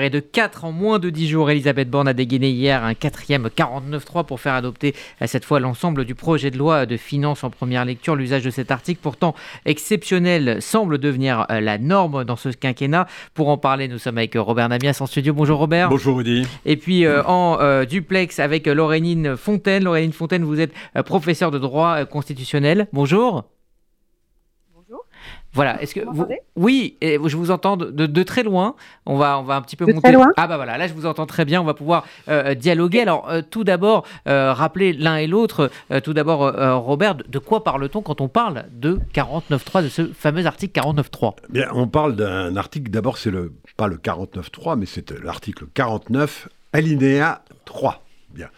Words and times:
Et 0.00 0.10
de 0.10 0.20
4 0.20 0.64
en 0.64 0.70
moins 0.70 1.00
de 1.00 1.10
10 1.10 1.28
jours, 1.28 1.50
Elisabeth 1.50 1.90
Borne 1.90 2.06
a 2.06 2.12
dégainé 2.12 2.50
hier 2.50 2.84
un 2.84 2.94
quatrième 2.94 3.48
49.3 3.48 4.24
pour 4.24 4.38
faire 4.38 4.54
adopter 4.54 4.94
à 5.20 5.26
cette 5.26 5.44
fois 5.44 5.58
l'ensemble 5.58 6.04
du 6.04 6.14
projet 6.14 6.52
de 6.52 6.56
loi 6.56 6.86
de 6.86 6.96
finances 6.96 7.42
en 7.42 7.50
première 7.50 7.84
lecture. 7.84 8.14
L'usage 8.14 8.44
de 8.44 8.50
cet 8.50 8.70
article, 8.70 9.00
pourtant 9.02 9.34
exceptionnel, 9.64 10.62
semble 10.62 10.98
devenir 10.98 11.46
euh, 11.50 11.58
la 11.58 11.78
norme 11.78 12.22
dans 12.22 12.36
ce 12.36 12.50
quinquennat. 12.50 13.08
Pour 13.34 13.48
en 13.48 13.58
parler, 13.58 13.88
nous 13.88 13.98
sommes 13.98 14.18
avec 14.18 14.34
Robert 14.36 14.68
Namias 14.68 14.98
en 15.00 15.06
studio. 15.06 15.34
Bonjour 15.34 15.58
Robert. 15.58 15.88
Bonjour 15.88 16.18
Rudy. 16.18 16.46
Et 16.64 16.76
puis 16.76 17.04
euh, 17.04 17.24
en 17.24 17.58
euh, 17.60 17.84
duplex 17.84 18.38
avec 18.38 18.68
Laurénine 18.68 19.36
Fontaine. 19.36 19.82
Laurénine 19.82 20.12
Fontaine, 20.12 20.44
vous 20.44 20.60
êtes 20.60 20.72
euh, 20.94 21.02
professeur 21.02 21.50
de 21.50 21.58
droit 21.58 21.96
euh, 21.96 22.04
constitutionnel. 22.04 22.86
Bonjour. 22.92 23.46
Voilà, 25.54 25.80
est-ce 25.82 25.94
que 25.94 26.00
Vous 26.12 26.26
Oui, 26.56 26.96
et 27.00 27.18
je 27.24 27.36
vous 27.36 27.50
entends 27.50 27.76
de, 27.76 27.90
de- 27.90 28.06
de 28.06 28.22
très 28.22 28.42
loin. 28.42 28.74
On 29.06 29.16
va, 29.16 29.38
on 29.38 29.42
va 29.42 29.56
un 29.56 29.62
petit 29.62 29.76
peu 29.76 29.86
De 29.86 29.92
monter. 29.92 30.02
très 30.08 30.12
loin? 30.12 30.28
Ah 30.36 30.46
bah 30.46 30.56
voilà, 30.56 30.76
là 30.78 30.86
je 30.86 30.92
vous 30.92 31.06
entends 31.06 31.26
très 31.26 31.44
bien. 31.46 31.60
On 31.60 31.64
va 31.64 31.74
pouvoir 31.74 32.04
euh, 32.28 32.54
dialoguer. 32.54 33.00
Alors 33.00 33.28
euh, 33.30 33.40
tout 33.48 33.64
d'abord, 33.64 34.04
euh, 34.28 34.52
rappeler 34.52 34.92
l'un 34.92 35.16
et 35.16 35.26
l'autre. 35.26 35.70
euh, 35.90 36.00
tout 36.00 36.12
d'abord, 36.12 36.42
euh, 36.44 36.76
Robert, 36.76 37.14
de, 37.14 37.24
de 37.26 37.38
quoi 37.38 37.64
parle-t-on 37.64 38.02
quand 38.02 38.20
on 38.20 38.28
parle 38.28 38.66
de 38.72 38.98
49.3, 39.14 39.82
de 39.84 39.88
ce 39.88 40.06
fameux 40.12 40.44
article 40.46 40.78
49.3 40.80 41.34
Bien, 41.48 41.68
on 41.72 41.88
parle 41.88 42.14
d'un 42.14 42.54
article, 42.56 42.90
d'abord 42.90 43.16
c'est 43.18 43.30
le, 43.30 43.52
pas 43.76 43.88
le 43.88 43.96
49.3, 43.96 44.78
mais 44.78 44.86
c'est 44.86 45.10
l'article 45.22 45.64
49, 45.74 46.48
alinéa 46.74 47.42
3. 47.64 48.04
Bien. 48.34 48.48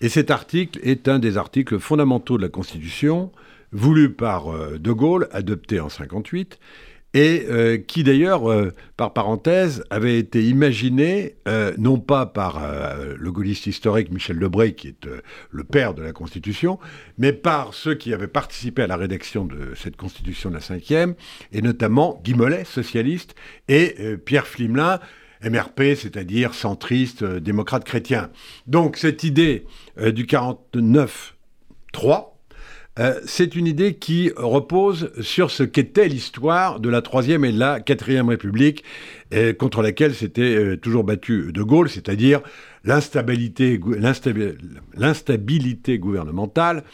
Et 0.00 0.08
cet 0.08 0.32
article 0.32 0.80
est 0.82 1.06
un 1.08 1.20
des 1.20 1.36
articles 1.38 1.78
fondamentaux 1.78 2.36
de 2.36 2.42
la 2.42 2.48
Constitution, 2.48 3.30
voulu 3.72 4.12
par 4.12 4.48
euh, 4.48 4.78
De 4.78 4.92
Gaulle, 4.92 5.28
adopté 5.32 5.80
en 5.80 5.88
58, 5.88 6.58
et 7.14 7.46
euh, 7.50 7.76
qui 7.76 8.04
d'ailleurs, 8.04 8.50
euh, 8.50 8.72
par 8.96 9.12
parenthèse, 9.12 9.84
avait 9.90 10.18
été 10.18 10.44
imaginé 10.44 11.36
non 11.76 11.98
pas 11.98 12.24
par 12.24 12.62
le 13.18 13.32
gaulliste 13.32 13.66
historique 13.66 14.10
Michel 14.10 14.38
Debré, 14.38 14.74
qui 14.74 14.88
est 14.88 15.08
le 15.50 15.64
père 15.64 15.92
de 15.92 16.02
la 16.02 16.12
Constitution, 16.12 16.78
mais 17.18 17.32
par 17.32 17.74
ceux 17.74 17.94
qui 17.94 18.14
avaient 18.14 18.28
participé 18.28 18.82
à 18.82 18.86
la 18.86 18.96
rédaction 18.96 19.44
de 19.44 19.74
cette 19.74 19.96
Constitution 19.96 20.50
de 20.50 20.54
la 20.54 20.60
cinquième, 20.60 21.14
et 21.52 21.60
notamment 21.60 22.20
Guy 22.24 22.34
Mollet, 22.34 22.64
socialiste, 22.64 23.34
et 23.68 24.16
Pierre 24.24 24.46
Flimelin, 24.46 25.00
MRP, 25.44 25.96
c'est-à-dire 25.96 26.54
centriste, 26.54 27.24
démocrate 27.24 27.84
chrétien. 27.84 28.30
Donc 28.66 28.96
cette 28.96 29.24
idée 29.24 29.66
du 29.98 30.24
49-3, 30.24 32.31
euh, 32.98 33.20
c'est 33.24 33.56
une 33.56 33.66
idée 33.66 33.94
qui 33.94 34.30
repose 34.36 35.12
sur 35.20 35.50
ce 35.50 35.62
qu'était 35.62 36.08
l'histoire 36.08 36.78
de 36.78 36.88
la 36.90 37.00
Troisième 37.00 37.44
et 37.44 37.52
de 37.52 37.58
la 37.58 37.80
Quatrième 37.80 38.28
République, 38.28 38.84
contre 39.58 39.80
laquelle 39.80 40.14
s'était 40.14 40.54
euh, 40.54 40.76
toujours 40.76 41.04
battu 41.04 41.52
De 41.52 41.62
Gaulle, 41.62 41.88
c'est-à-dire 41.88 42.42
l'instabilité, 42.84 43.78
gou- 43.78 43.94
l'instabi- 43.94 44.56
l'instabilité 44.96 45.98
gouvernementale 45.98 46.84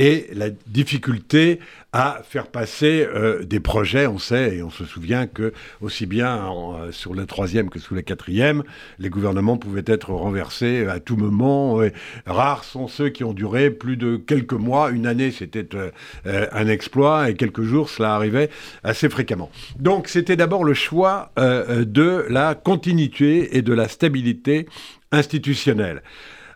et 0.00 0.28
la 0.32 0.50
difficulté 0.68 1.58
à 1.92 2.20
faire 2.22 2.46
passer 2.48 3.06
euh, 3.12 3.42
des 3.44 3.58
projets. 3.58 4.06
On 4.06 4.18
sait 4.18 4.56
et 4.56 4.62
on 4.62 4.70
se 4.70 4.84
souvient 4.84 5.26
que 5.26 5.52
aussi 5.80 6.06
bien 6.06 6.44
en, 6.44 6.76
euh, 6.76 6.92
sur 6.92 7.14
la 7.14 7.26
troisième 7.26 7.68
que 7.70 7.78
sous 7.80 7.94
la 7.94 8.02
quatrième, 8.02 8.62
les 8.98 9.08
gouvernements 9.10 9.56
pouvaient 9.56 9.82
être 9.86 10.12
renversés 10.12 10.86
à 10.86 11.00
tout 11.00 11.16
moment. 11.16 11.80
Rares 12.26 12.64
sont 12.64 12.86
ceux 12.86 13.08
qui 13.08 13.24
ont 13.24 13.32
duré 13.32 13.70
plus 13.70 13.96
de 13.96 14.16
quelques 14.16 14.52
mois. 14.52 14.90
Une 14.90 15.06
année, 15.06 15.30
c'était 15.32 15.74
euh, 15.74 15.90
euh, 16.26 16.46
un 16.52 16.68
exploit 16.68 17.30
et 17.30 17.34
quelques 17.34 17.62
jours, 17.62 17.88
cela 17.88 18.14
arrivait 18.14 18.50
assez 18.84 19.08
fréquemment. 19.08 19.50
Donc, 19.80 20.08
c'était 20.08 20.36
d'abord 20.36 20.62
le 20.62 20.74
choix 20.74 21.32
euh, 21.38 21.64
euh, 21.80 21.84
de 21.84 22.24
la 22.28 22.54
continuité 22.54 23.56
et 23.56 23.62
de 23.62 23.72
la 23.72 23.88
stabilité 23.88 24.66
institutionnelle. 25.12 26.02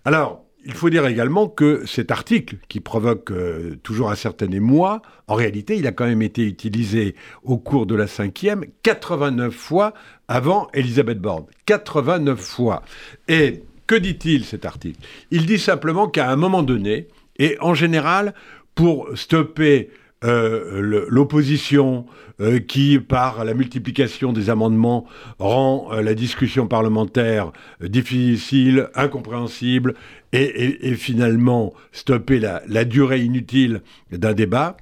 Alors, 0.05 0.45
il 0.64 0.75
faut 0.75 0.91
dire 0.91 1.06
également 1.06 1.48
que 1.48 1.84
cet 1.86 2.11
article, 2.11 2.56
qui 2.69 2.81
provoque 2.81 3.33
euh, 3.33 3.77
toujours 3.83 4.11
un 4.11 4.14
certain 4.14 4.50
émoi, 4.50 5.02
en 5.27 5.35
réalité, 5.35 5.77
il 5.77 5.86
a 5.86 5.92
quand 5.92 6.07
même 6.07 6.23
été 6.23 6.46
utilisé 6.46 7.17
au 7.42 7.58
cours 7.58 7.86
de 7.86 7.95
la 7.95 8.07
cinquième 8.07 8.64
89 8.83 9.52
fois 9.52 9.92
avant 10.29 10.68
Elisabeth 10.73 11.18
Borne. 11.18 11.46
89 11.67 12.40
fois. 12.40 12.83
Et 13.29 13.64
que 13.86 13.96
dit-il 13.96 14.45
cet 14.45 14.64
article? 14.64 15.01
Il 15.30 15.46
dit 15.46 15.58
simplement 15.58 16.08
qu'à 16.08 16.30
un 16.30 16.36
moment 16.36 16.63
donné, 16.63 17.08
et 17.39 17.57
en 17.61 17.74
général, 17.74 18.34
pour 18.74 19.08
stopper 19.14 19.90
euh, 20.24 21.06
l'opposition 21.08 22.06
euh, 22.40 22.60
qui, 22.60 23.00
par 23.00 23.44
la 23.44 23.55
multiplication 23.55 24.33
des 24.33 24.50
amendements, 24.50 25.06
rend 25.38 25.88
euh, 25.92 26.02
la 26.02 26.14
discussion 26.14 26.68
parlementaire 26.68 27.52
difficile, 27.80 28.88
incompréhensible, 28.94 29.94
et, 30.33 30.94
finalement 30.94 31.74
stopper 31.90 32.38
la, 32.38 32.62
la 32.66 32.84
durée 32.86 33.20
inutile 33.20 33.83
d'un 34.12 34.33
débat, 34.33 34.78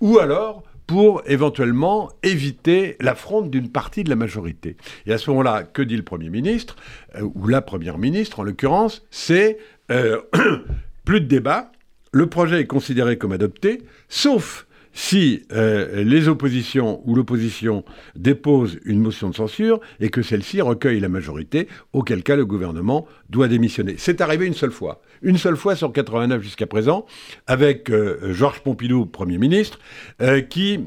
ou 0.00 0.18
alors 0.18 0.64
pour 0.86 1.22
éventuellement 1.26 2.10
éviter 2.22 2.96
l'affront 3.00 3.40
d'une 3.40 3.70
partie 3.70 4.04
de 4.04 4.10
la 4.10 4.16
majorité. 4.16 4.76
Et 5.06 5.12
à 5.14 5.18
ce 5.18 5.30
moment-là, 5.30 5.62
que 5.62 5.80
dit 5.80 5.96
le 5.96 6.02
Premier 6.02 6.28
ministre, 6.28 6.76
ou 7.22 7.46
la 7.46 7.62
Première 7.62 7.96
ministre 7.96 8.40
en 8.40 8.42
l'occurrence, 8.42 9.02
c'est 9.10 9.56
plus 11.04 11.20
de 11.20 11.26
débat, 11.26 11.72
le 12.12 12.26
projet 12.26 12.60
est 12.60 12.66
considéré 12.66 13.16
comme 13.16 13.32
adopté, 13.32 13.82
sauf 14.10 14.66
si 14.92 15.42
euh, 15.52 16.04
les 16.04 16.28
oppositions 16.28 17.02
ou 17.04 17.14
l'opposition 17.14 17.84
dépose 18.16 18.78
une 18.84 19.00
motion 19.00 19.30
de 19.30 19.34
censure 19.34 19.80
et 20.00 20.10
que 20.10 20.22
celle-ci 20.22 20.60
recueille 20.60 21.00
la 21.00 21.08
majorité, 21.08 21.68
auquel 21.92 22.22
cas 22.22 22.36
le 22.36 22.44
gouvernement 22.44 23.06
doit 23.30 23.48
démissionner. 23.48 23.94
C'est 23.98 24.20
arrivé 24.20 24.46
une 24.46 24.54
seule 24.54 24.70
fois, 24.70 25.00
une 25.22 25.38
seule 25.38 25.56
fois 25.56 25.76
sur 25.76 25.92
89 25.92 26.42
jusqu'à 26.42 26.66
présent, 26.66 27.06
avec 27.46 27.90
euh, 27.90 28.32
Georges 28.32 28.60
Pompidou, 28.60 29.06
Premier 29.06 29.38
ministre, 29.38 29.78
euh, 30.20 30.40
qui 30.40 30.80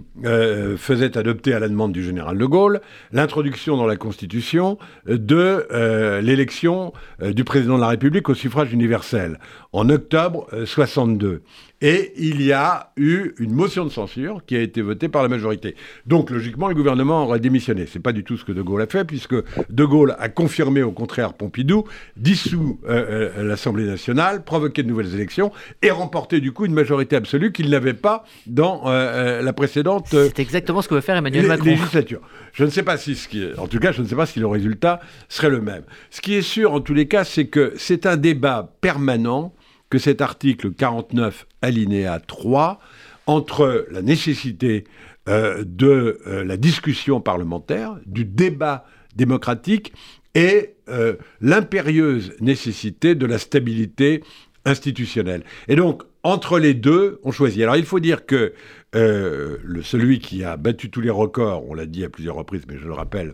faisait 0.78 1.18
adopter 1.18 1.54
à 1.54 1.60
la 1.60 1.70
demande 1.70 1.92
du 1.92 2.04
général 2.04 2.38
de 2.38 2.46
Gaulle 2.46 2.82
l'introduction 3.12 3.78
dans 3.78 3.86
la 3.86 3.96
Constitution 3.96 4.78
de 5.06 5.68
l'élection 6.22 6.94
du 7.22 7.44
président 7.44 7.76
de 7.76 7.82
la 7.82 7.88
République 7.88 8.30
au 8.30 8.34
suffrage 8.34 8.74
universel 8.74 9.40
en 9.76 9.90
octobre 9.90 10.48
euh, 10.54 10.66
62. 10.66 11.42
Et 11.88 12.14
il 12.18 12.42
y 12.42 12.52
a 12.52 12.92
eu 12.98 13.34
une 13.38 13.54
motion 13.54 13.86
de 13.86 13.92
censure 13.92 14.42
qui 14.48 14.56
a 14.56 14.60
été 14.62 14.82
votée 14.82 15.08
par 15.08 15.22
la 15.22 15.30
majorité. 15.30 15.76
Donc, 16.08 16.32
logiquement, 16.32 16.68
le 16.68 16.74
gouvernement 16.74 17.24
aurait 17.26 17.40
démissionné. 17.40 17.86
C'est 17.86 18.00
pas 18.00 18.12
du 18.12 18.24
tout 18.24 18.38
ce 18.38 18.44
que 18.44 18.52
De 18.52 18.64
Gaulle 18.64 18.82
a 18.82 18.88
fait, 18.88 19.06
puisque 19.06 19.36
De 19.70 19.86
Gaulle 19.86 20.16
a 20.18 20.28
confirmé 20.30 20.82
au 20.82 20.92
contraire 20.92 21.36
Pompidou, 21.36 21.84
dissout 22.18 22.80
euh, 22.90 23.30
euh, 23.38 23.44
l'Assemblée 23.44 23.86
nationale, 23.86 24.44
provoqué 24.44 24.82
de 24.82 24.88
nouvelles 24.88 25.14
élections 25.14 25.52
et 25.84 25.92
remporté 25.92 26.40
du 26.40 26.54
coup 26.54 26.66
une 26.66 26.74
majorité 26.74 27.16
absolue 27.18 27.52
qu'il 27.52 27.70
n'avait 27.70 27.94
pas 27.94 28.24
dans 28.48 28.86
euh, 28.88 29.44
la 29.44 29.54
précédente. 29.54 30.08
C'est 30.10 30.40
exactement 30.40 30.82
ce 30.82 30.88
que 30.88 30.96
veut 30.96 31.02
faire 31.02 31.18
Emmanuel 31.18 31.46
Macron. 31.46 31.66
législature. 31.66 32.22
Je 32.54 32.64
ne 32.64 32.72
sais 32.72 32.82
pas 32.82 32.98
si 32.98 33.14
ce 33.14 33.28
qui 33.28 33.44
est- 33.44 33.60
en 33.60 33.68
tout 33.68 33.78
cas, 33.78 33.92
je 33.92 34.02
ne 34.02 34.08
sais 34.08 34.16
pas 34.16 34.26
si 34.26 34.40
le 34.40 34.48
résultat 34.48 35.02
serait 35.30 35.52
le 35.52 35.62
même. 35.62 35.84
Ce 36.10 36.20
qui 36.20 36.34
est 36.34 36.42
sûr, 36.42 36.74
en 36.74 36.80
tous 36.80 36.96
les 36.96 37.08
cas, 37.08 37.24
c'est 37.26 37.46
que 37.46 37.74
c'est 37.78 38.08
un 38.08 38.18
débat 38.18 38.74
permanent 38.82 39.54
cet 39.98 40.22
article 40.22 40.72
49 40.72 41.48
alinéa 41.62 42.20
3 42.20 42.80
entre 43.28 43.88
la 43.92 44.02
nécessité 44.02 44.86
euh, 45.28 45.64
de 45.66 46.20
euh, 46.28 46.44
la 46.44 46.58
discussion 46.58 47.20
parlementaire, 47.20 47.98
du 48.06 48.26
débat 48.26 48.86
démocratique 49.16 49.94
et 50.36 50.76
euh, 50.88 51.16
l'impérieuse 51.42 52.36
nécessité 52.42 53.16
de 53.16 53.26
la 53.26 53.40
stabilité 53.40 54.24
institutionnelle. 54.66 55.44
Et 55.68 55.76
donc, 55.76 56.04
entre 56.22 56.60
les 56.60 56.74
deux, 56.74 57.20
on 57.24 57.32
choisit. 57.32 57.64
Alors, 57.64 57.76
il 57.76 57.86
faut 57.86 58.00
dire 58.00 58.26
que 58.26 58.54
celui 58.94 60.20
qui 60.20 60.44
a 60.44 60.58
battu 60.58 60.90
tous 60.90 61.02
les 61.02 61.10
records, 61.10 61.70
on 61.70 61.74
l'a 61.74 61.86
dit 61.86 62.06
à 62.06 62.10
plusieurs 62.10 62.36
reprises, 62.36 62.64
mais 62.68 62.78
je 62.78 62.88
le 62.88 62.94
rappelle, 62.94 63.34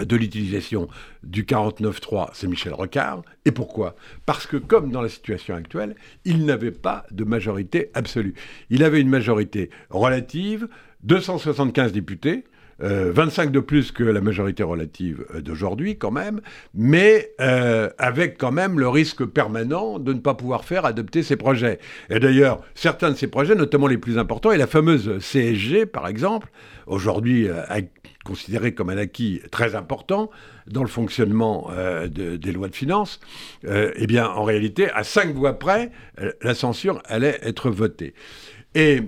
de 0.00 0.16
l'utilisation 0.16 0.88
du 1.22 1.44
49.3, 1.44 2.30
c'est 2.32 2.48
Michel 2.48 2.74
Rocard. 2.74 3.22
Et 3.44 3.52
pourquoi? 3.52 3.96
Parce 4.26 4.46
que, 4.46 4.56
comme 4.56 4.90
dans 4.90 5.02
la 5.02 5.08
situation 5.08 5.54
actuelle, 5.54 5.96
il 6.24 6.44
n'avait 6.44 6.70
pas 6.70 7.06
de 7.10 7.24
majorité 7.24 7.90
absolue. 7.94 8.34
Il 8.70 8.84
avait 8.84 9.00
une 9.00 9.08
majorité 9.08 9.70
relative, 9.90 10.68
275 11.04 11.92
députés, 11.92 12.44
euh, 12.82 13.10
25 13.14 13.52
de 13.52 13.60
plus 13.60 13.90
que 13.90 14.04
la 14.04 14.20
majorité 14.20 14.62
relative 14.62 15.24
euh, 15.34 15.40
d'aujourd'hui 15.40 15.96
quand 15.96 16.10
même, 16.10 16.42
mais 16.74 17.32
euh, 17.40 17.88
avec 17.96 18.36
quand 18.36 18.52
même 18.52 18.78
le 18.78 18.88
risque 18.88 19.24
permanent 19.24 19.98
de 19.98 20.12
ne 20.12 20.18
pas 20.18 20.34
pouvoir 20.34 20.64
faire 20.64 20.84
adopter 20.84 21.22
ces 21.22 21.36
projets. 21.36 21.78
Et 22.10 22.20
d'ailleurs, 22.20 22.60
certains 22.74 23.10
de 23.10 23.16
ces 23.16 23.28
projets, 23.28 23.54
notamment 23.54 23.86
les 23.86 23.96
plus 23.96 24.18
importants, 24.18 24.52
et 24.52 24.58
la 24.58 24.66
fameuse 24.66 25.18
CSG 25.20 25.86
par 25.86 26.06
exemple, 26.06 26.48
aujourd'hui 26.86 27.48
euh, 27.48 27.62
considérée 28.26 28.74
comme 28.74 28.90
un 28.90 28.98
acquis 28.98 29.40
très 29.50 29.74
important 29.74 30.30
dans 30.66 30.82
le 30.82 30.88
fonctionnement 30.88 31.68
euh, 31.70 32.08
de- 32.08 32.36
des 32.36 32.52
lois 32.52 32.68
de 32.68 32.74
finances, 32.74 33.20
euh, 33.64 33.92
eh 33.96 34.06
bien 34.06 34.26
en 34.28 34.44
réalité, 34.44 34.90
à 34.90 35.04
cinq 35.04 35.32
voix 35.34 35.58
près, 35.58 35.90
euh, 36.20 36.32
la 36.42 36.54
censure 36.54 37.00
allait 37.06 37.38
être 37.42 37.70
votée. 37.70 38.12
Et 38.74 39.00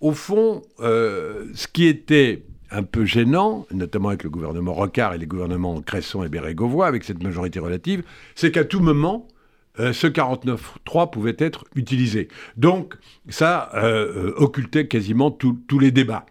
au 0.00 0.12
fond, 0.12 0.62
ce 0.78 1.66
qui 1.72 1.86
était 1.86 2.42
un 2.70 2.82
peu 2.82 3.04
gênant, 3.06 3.66
notamment 3.72 4.10
avec 4.10 4.24
le 4.24 4.30
gouvernement 4.30 4.74
Rocard 4.74 5.14
et 5.14 5.18
les 5.18 5.26
gouvernements 5.26 5.80
Cresson 5.80 6.22
et 6.22 6.28
Bérégovoy, 6.28 6.86
avec 6.86 7.02
cette 7.04 7.22
majorité 7.22 7.58
relative, 7.58 8.02
c'est 8.34 8.50
qu'à 8.52 8.64
tout 8.64 8.80
moment, 8.80 9.26
euh, 9.80 9.92
ce 9.92 10.06
49.3 10.06 11.10
pouvait 11.10 11.36
être 11.38 11.64
utilisé. 11.74 12.28
Donc, 12.56 12.94
ça 13.28 13.70
occultait 14.36 14.86
quasiment 14.86 15.30
tous 15.30 15.78
les 15.78 15.90
débats. 15.90 16.26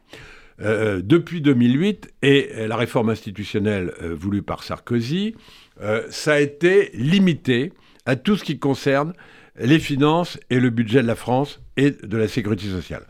Depuis 0.60 1.42
2008 1.42 2.14
et 2.22 2.68
la 2.68 2.78
réforme 2.78 3.10
institutionnelle 3.10 3.94
voulue 4.02 4.42
par 4.42 4.64
Sarkozy, 4.64 5.36
ça 6.10 6.34
a 6.34 6.40
été 6.40 6.92
limité 6.94 7.74
à 8.06 8.16
tout 8.16 8.38
ce 8.38 8.44
qui 8.44 8.58
concerne 8.60 9.14
les 9.58 9.80
finances 9.80 10.40
et 10.50 10.60
le 10.60 10.70
budget 10.70 11.02
de 11.02 11.08
la 11.08 11.16
France 11.16 11.62
et 11.78 11.92
de 11.92 12.18
la 12.18 12.28
sécurité 12.28 12.68
sociale. 12.68 13.06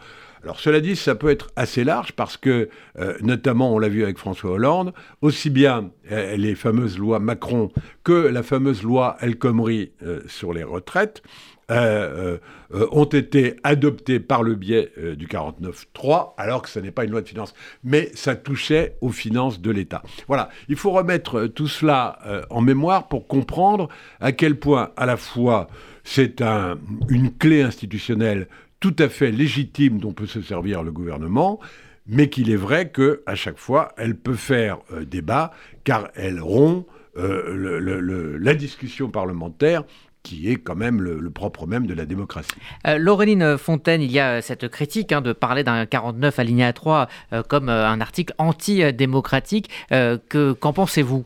Alors 0.45 0.59
cela 0.59 0.79
dit, 0.79 0.95
ça 0.95 1.15
peut 1.15 1.31
être 1.31 1.49
assez 1.55 1.83
large 1.83 2.11
parce 2.11 2.37
que, 2.37 2.69
euh, 2.99 3.17
notamment, 3.21 3.73
on 3.73 3.79
l'a 3.79 3.89
vu 3.89 4.03
avec 4.03 4.19
François 4.19 4.51
Hollande, 4.51 4.93
aussi 5.21 5.49
bien 5.49 5.89
euh, 6.11 6.37
les 6.37 6.53
fameuses 6.53 6.99
lois 6.99 7.17
Macron 7.17 7.69
que 8.03 8.27
la 8.27 8.43
fameuse 8.43 8.83
loi 8.83 9.17
El 9.21 9.39
Khomri 9.39 9.93
euh, 10.03 10.19
sur 10.27 10.53
les 10.53 10.63
retraites 10.63 11.23
ont 11.69 13.05
été 13.05 13.55
adoptées 13.63 14.19
par 14.19 14.43
le 14.43 14.55
biais 14.55 14.91
du 15.17 15.27
49.3, 15.27 16.33
alors 16.37 16.61
que 16.61 16.69
ce 16.69 16.79
n'est 16.79 16.91
pas 16.91 17.05
une 17.05 17.11
loi 17.11 17.21
de 17.21 17.27
finances, 17.27 17.53
mais 17.83 18.11
ça 18.13 18.35
touchait 18.35 18.97
aux 19.01 19.09
finances 19.09 19.59
de 19.59 19.71
l'État. 19.71 20.03
Voilà, 20.27 20.49
il 20.69 20.75
faut 20.75 20.91
remettre 20.91 21.47
tout 21.47 21.67
cela 21.67 22.19
en 22.49 22.61
mémoire 22.61 23.07
pour 23.07 23.27
comprendre 23.27 23.89
à 24.19 24.31
quel 24.31 24.59
point, 24.59 24.91
à 24.95 25.05
la 25.05 25.17
fois, 25.17 25.67
c'est 26.03 26.41
un, 26.41 26.77
une 27.09 27.35
clé 27.35 27.63
institutionnelle 27.63 28.47
tout 28.79 28.95
à 28.99 29.09
fait 29.09 29.31
légitime 29.31 29.99
dont 29.99 30.13
peut 30.13 30.27
se 30.27 30.41
servir 30.41 30.83
le 30.83 30.91
gouvernement, 30.91 31.59
mais 32.07 32.29
qu'il 32.29 32.51
est 32.51 32.55
vrai 32.55 32.91
qu'à 32.91 33.33
chaque 33.35 33.57
fois, 33.57 33.93
elle 33.97 34.15
peut 34.15 34.35
faire 34.35 34.77
euh, 34.91 35.05
débat, 35.05 35.51
car 35.83 36.09
elle 36.13 36.39
rompt 36.39 36.85
euh, 37.17 38.37
la 38.39 38.53
discussion 38.53 39.09
parlementaire 39.09 39.83
qui 40.25 40.49
est 40.49 40.55
quand 40.55 40.75
même 40.75 41.01
le, 41.01 41.29
propre 41.29 41.67
même 41.67 41.85
de 41.85 41.93
la 41.93 42.05
démocratie. 42.05 42.49
Euh, 42.87 42.97
Laureline 42.97 43.57
Fontaine, 43.57 44.01
il 44.01 44.11
y 44.11 44.19
a 44.19 44.41
cette 44.41 44.67
critique 44.67 45.11
hein, 45.11 45.21
de 45.21 45.31
parler 45.31 45.63
d'un 45.63 45.85
49 45.85 46.39
alinéa 46.39 46.73
3 46.73 47.07
comme 47.47 47.69
un 47.69 48.01
article 48.01 48.33
anti-démocratique. 48.39 49.69
qu'en 49.89 50.73
pensez-vous? 50.73 51.25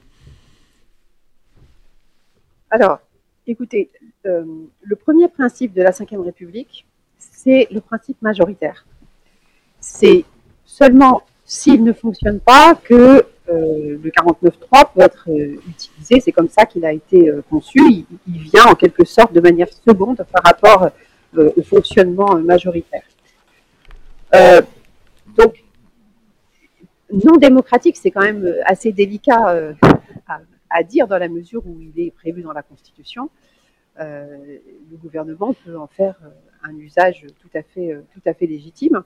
Alors, 2.69 2.99
écoutez, 3.47 3.89
le 4.25 4.95
premier 4.95 5.29
principe 5.29 5.73
de 5.73 5.81
la 5.81 5.91
Ve 5.91 6.21
République, 6.21 6.85
c'est 7.17 7.67
le 7.71 7.79
principe 7.79 8.21
majoritaire. 8.21 8.85
C'est 9.79 10.25
seulement 10.65 11.23
s'il 11.45 11.83
ne 11.83 11.93
fonctionne 11.93 12.39
pas 12.39 12.75
que 12.75 13.25
euh, 13.49 13.97
le 14.01 14.09
49.3 14.09 14.93
peut 14.93 15.01
être 15.01 15.29
euh, 15.29 15.59
utilisé. 15.67 16.19
C'est 16.19 16.31
comme 16.31 16.49
ça 16.49 16.65
qu'il 16.65 16.85
a 16.85 16.93
été 16.93 17.29
euh, 17.29 17.41
conçu. 17.49 17.79
Il, 17.81 18.05
vient 18.27 18.65
en 18.65 18.75
quelque 18.75 19.05
sorte 19.05 19.33
de 19.33 19.41
manière 19.41 19.69
seconde 19.71 20.25
par 20.31 20.43
rapport 20.43 20.89
au 21.35 21.61
fonctionnement 21.61 22.35
majoritaire. 22.39 23.03
donc, 25.37 25.63
non 27.11 27.37
démocratique, 27.37 27.97
c'est 27.97 28.11
quand 28.11 28.21
même 28.21 28.55
assez 28.65 28.91
délicat 28.91 29.73
à, 30.69 30.83
dire 30.83 31.07
dans 31.07 31.17
la 31.17 31.27
mesure 31.27 31.61
où 31.65 31.79
il 31.79 32.03
est 32.03 32.11
prévu 32.11 32.41
dans 32.41 32.51
la 32.51 32.63
Constitution. 32.63 33.29
le 33.99 34.97
gouvernement 34.97 35.53
peut 35.65 35.77
en 35.77 35.87
faire 35.87 36.15
un 36.63 36.75
usage 36.77 37.27
tout 37.41 37.49
à 37.53 37.61
fait, 37.61 37.95
tout 38.13 38.21
à 38.25 38.33
fait 38.33 38.47
légitime. 38.47 39.03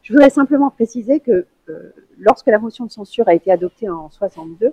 Euh, 0.00 0.02
je 0.02 0.12
voudrais 0.12 0.30
simplement 0.30 0.70
préciser 0.70 1.20
que 1.20 1.46
euh, 1.68 1.92
lorsque 2.18 2.46
la 2.46 2.58
motion 2.58 2.86
de 2.86 2.90
censure 2.90 3.28
a 3.28 3.34
été 3.34 3.50
adoptée 3.50 3.88
en 3.88 4.10
62, 4.10 4.72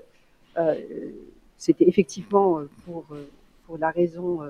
c'était 1.57 1.87
effectivement 1.87 2.61
pour, 2.85 3.05
pour 3.67 3.77
la 3.77 3.91
raison 3.91 4.41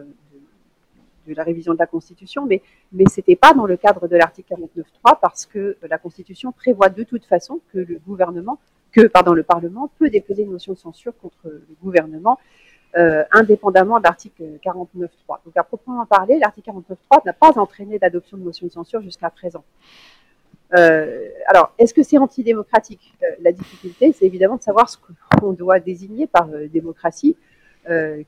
de, 1.27 1.33
la 1.33 1.43
révision 1.43 1.73
de 1.73 1.79
la 1.79 1.85
Constitution, 1.85 2.45
mais, 2.45 2.61
mais 2.93 3.03
ce 3.09 3.19
n'était 3.19 3.35
pas 3.35 3.53
dans 3.53 3.65
le 3.65 3.75
cadre 3.75 4.07
de 4.07 4.15
l'article 4.15 4.53
49.3 4.53 5.19
parce 5.21 5.45
que 5.45 5.75
la 5.81 5.97
Constitution 5.97 6.53
prévoit 6.53 6.87
de 6.87 7.03
toute 7.03 7.25
façon 7.25 7.59
que 7.73 7.79
le 7.79 9.43
Parlement 9.43 9.91
peut 9.99 10.09
déposer 10.09 10.43
une 10.43 10.51
motion 10.51 10.71
de 10.73 10.77
censure 10.77 11.13
contre 11.17 11.35
le 11.43 11.75
gouvernement 11.83 12.39
euh, 12.95 13.23
indépendamment 13.31 13.99
de 13.99 14.05
l'article 14.05 14.43
49.3. 14.63 15.39
Donc 15.45 15.55
à 15.55 15.63
proprement 15.63 16.05
parler, 16.05 16.39
l'article 16.39 16.71
49.3 16.71 17.25
n'a 17.25 17.33
pas 17.33 17.51
entraîné 17.59 17.99
d'adoption 17.99 18.37
de 18.37 18.43
motion 18.43 18.65
de 18.65 18.71
censure 18.71 19.01
jusqu'à 19.01 19.29
présent. 19.29 19.63
Euh, 20.75 21.29
alors, 21.47 21.73
est-ce 21.77 21.93
que 21.93 22.03
c'est 22.03 22.17
antidémocratique? 22.17 23.13
Euh, 23.23 23.27
La 23.41 23.51
difficulté, 23.51 24.11
c'est 24.13 24.25
évidemment 24.25 24.57
de 24.57 24.63
savoir 24.63 24.89
ce 24.89 24.97
qu'on 25.39 25.53
doit 25.53 25.79
désigner 25.79 26.27
par 26.27 26.47
démocratie. 26.71 27.35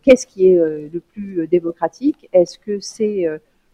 Qu'est-ce 0.04 0.26
qui 0.26 0.48
est 0.48 0.56
le 0.56 1.02
plus 1.02 1.46
démocratique? 1.48 2.30
Est-ce 2.32 2.58
que 2.58 2.80
c'est 2.80 3.28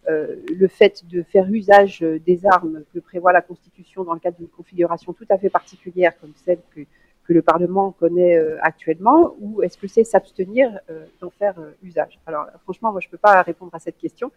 le 0.08 0.66
fait 0.66 1.04
de 1.06 1.22
faire 1.22 1.48
usage 1.48 2.00
des 2.00 2.44
armes 2.44 2.82
que 2.92 2.98
prévoit 2.98 3.32
la 3.32 3.40
Constitution 3.40 4.02
dans 4.02 4.14
le 4.14 4.18
cadre 4.18 4.36
d'une 4.36 4.48
configuration 4.48 5.12
tout 5.12 5.26
à 5.28 5.38
fait 5.38 5.48
particulière 5.48 6.18
comme 6.18 6.32
celle 6.44 6.58
que 6.74 6.80
que 7.26 7.32
le 7.32 7.42
Parlement 7.42 7.92
connaît 7.92 8.36
euh, 8.36 8.56
actuellement, 8.62 9.34
ou 9.40 9.62
est-ce 9.62 9.76
que 9.76 9.88
c'est 9.88 10.04
s'abstenir 10.04 10.78
euh, 10.90 11.04
d'en 11.20 11.30
faire 11.30 11.58
euh, 11.58 11.72
usage? 11.82 12.18
Alors, 12.26 12.46
franchement, 12.62 12.92
moi, 12.92 13.00
je 13.00 13.08
ne 13.08 13.10
peux 13.10 13.18
pas 13.18 13.42
répondre 13.42 13.74
à 13.74 13.78
cette 13.78 13.98
question, 13.98 14.30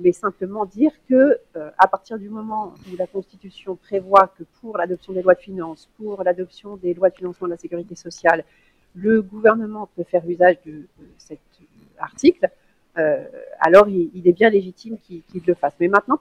mais 0.00 0.12
simplement 0.12 0.64
dire 0.64 0.92
que 1.08 1.38
à 1.76 1.88
partir 1.88 2.18
du 2.18 2.28
moment 2.28 2.74
où 2.90 2.96
la 2.96 3.06
Constitution 3.06 3.74
prévoit 3.76 4.32
que 4.38 4.44
pour 4.60 4.78
l'adoption 4.78 5.12
des 5.12 5.22
lois 5.22 5.34
de 5.34 5.40
finances, 5.40 5.88
pour 5.96 6.22
l'adoption 6.22 6.76
des 6.76 6.94
lois 6.94 7.10
de 7.10 7.16
financement 7.16 7.48
de 7.48 7.52
la 7.52 7.58
sécurité 7.58 7.96
sociale, 7.96 8.44
le 8.94 9.22
gouvernement 9.22 9.88
peut 9.96 10.04
faire 10.04 10.28
usage 10.28 10.56
de, 10.64 10.86
cet 11.18 11.40
article, 11.98 12.48
alors 13.58 13.88
il, 13.88 14.26
est 14.26 14.32
bien 14.32 14.50
légitime 14.50 14.98
qu'il 14.98 15.42
le 15.46 15.54
fasse. 15.54 15.74
Mais 15.80 15.88
maintenant, 15.88 16.18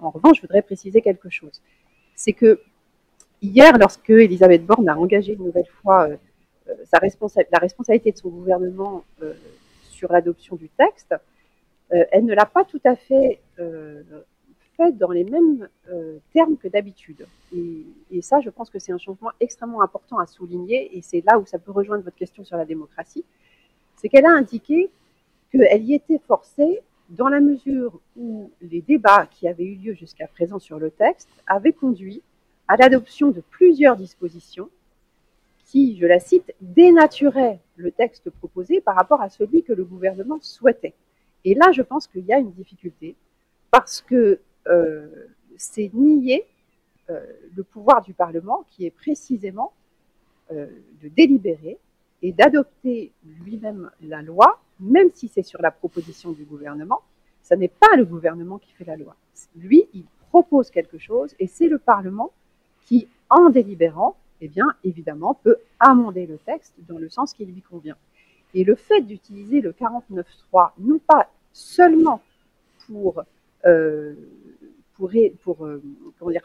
en 0.00 0.10
revanche, 0.10 0.36
je 0.36 0.42
voudrais 0.42 0.62
préciser 0.62 1.02
quelque 1.02 1.28
chose. 1.28 1.60
C'est 2.14 2.32
que 2.32 2.60
hier, 3.42 3.76
lorsque 3.78 4.10
Elisabeth 4.10 4.64
Borne 4.64 4.88
a 4.88 4.96
engagé 4.96 5.34
une 5.34 5.44
nouvelle 5.44 5.66
fois 5.82 6.08
euh, 6.08 6.16
euh, 6.68 6.74
la 7.52 7.58
responsabilité 7.58 8.12
de 8.12 8.16
son 8.16 8.28
gouvernement 8.28 9.04
euh, 9.22 9.34
sur 9.90 10.12
l'adoption 10.12 10.56
du 10.56 10.68
texte, 10.68 11.14
elle 11.90 12.24
ne 12.24 12.34
l'a 12.34 12.46
pas 12.46 12.64
tout 12.64 12.80
à 12.84 12.96
fait 12.96 13.40
fait 14.76 14.92
dans 14.92 15.10
les 15.10 15.24
mêmes 15.24 15.68
termes 16.32 16.56
que 16.56 16.68
d'habitude. 16.68 17.26
Et, 17.54 18.22
ça, 18.22 18.40
je 18.40 18.50
pense 18.50 18.70
que 18.70 18.78
c'est 18.78 18.92
un 18.92 18.98
changement 18.98 19.30
extrêmement 19.40 19.82
important 19.82 20.18
à 20.18 20.26
souligner, 20.26 20.96
et 20.96 21.02
c'est 21.02 21.22
là 21.24 21.38
où 21.38 21.46
ça 21.46 21.58
peut 21.58 21.72
rejoindre 21.72 22.04
votre 22.04 22.16
question 22.16 22.44
sur 22.44 22.56
la 22.56 22.64
démocratie, 22.64 23.24
c'est 23.96 24.08
qu'elle 24.08 24.26
a 24.26 24.30
indiqué 24.30 24.90
qu'elle 25.50 25.84
y 25.84 25.94
était 25.94 26.20
forcée 26.26 26.80
dans 27.08 27.28
la 27.28 27.40
mesure 27.40 28.00
où 28.16 28.50
les 28.60 28.82
débats 28.82 29.26
qui 29.30 29.46
avaient 29.46 29.64
eu 29.64 29.76
lieu 29.76 29.94
jusqu'à 29.94 30.26
présent 30.26 30.58
sur 30.58 30.78
le 30.78 30.90
texte 30.90 31.28
avaient 31.46 31.72
conduit 31.72 32.22
à 32.68 32.76
l'adoption 32.76 33.30
de 33.30 33.40
plusieurs 33.40 33.96
dispositions 33.96 34.68
qui, 35.66 35.96
je 35.96 36.06
la 36.06 36.18
cite, 36.18 36.52
dénaturaient 36.60 37.60
le 37.76 37.92
texte 37.92 38.30
proposé 38.30 38.80
par 38.80 38.96
rapport 38.96 39.22
à 39.22 39.30
celui 39.30 39.62
que 39.62 39.72
le 39.72 39.84
gouvernement 39.84 40.38
souhaitait. 40.40 40.94
Et 41.46 41.54
là, 41.54 41.70
je 41.70 41.80
pense 41.80 42.08
qu'il 42.08 42.26
y 42.26 42.32
a 42.32 42.38
une 42.38 42.50
difficulté 42.50 43.14
parce 43.70 44.00
que 44.00 44.40
euh, 44.66 45.06
c'est 45.56 45.92
nier 45.94 46.44
euh, 47.08 47.24
le 47.56 47.62
pouvoir 47.62 48.02
du 48.02 48.14
Parlement 48.14 48.66
qui 48.70 48.84
est 48.84 48.90
précisément 48.90 49.72
euh, 50.50 50.66
de 51.00 51.08
délibérer 51.08 51.78
et 52.20 52.32
d'adopter 52.32 53.12
lui-même 53.44 53.92
la 54.02 54.22
loi, 54.22 54.60
même 54.80 55.10
si 55.14 55.28
c'est 55.28 55.44
sur 55.44 55.62
la 55.62 55.70
proposition 55.70 56.32
du 56.32 56.44
gouvernement. 56.44 57.00
Ce 57.44 57.54
n'est 57.54 57.68
pas 57.68 57.94
le 57.96 58.04
gouvernement 58.04 58.58
qui 58.58 58.72
fait 58.72 58.84
la 58.84 58.96
loi. 58.96 59.14
Lui, 59.54 59.84
il 59.94 60.04
propose 60.30 60.68
quelque 60.70 60.98
chose 60.98 61.36
et 61.38 61.46
c'est 61.46 61.68
le 61.68 61.78
Parlement 61.78 62.32
qui, 62.86 63.06
en 63.30 63.50
délibérant, 63.50 64.16
eh 64.40 64.48
bien, 64.48 64.74
évidemment, 64.82 65.34
peut 65.34 65.58
amender 65.78 66.26
le 66.26 66.38
texte 66.38 66.74
dans 66.88 66.98
le 66.98 67.08
sens 67.08 67.34
qui 67.34 67.46
lui 67.46 67.62
convient. 67.62 67.96
Et 68.52 68.64
le 68.64 68.74
fait 68.74 69.02
d'utiliser 69.02 69.60
le 69.60 69.70
49.3, 69.70 70.72
non 70.78 70.98
pas 70.98 71.30
seulement 71.56 72.20
pour, 72.86 73.22
euh, 73.64 74.12
pour, 74.94 75.10
euh, 75.64 75.82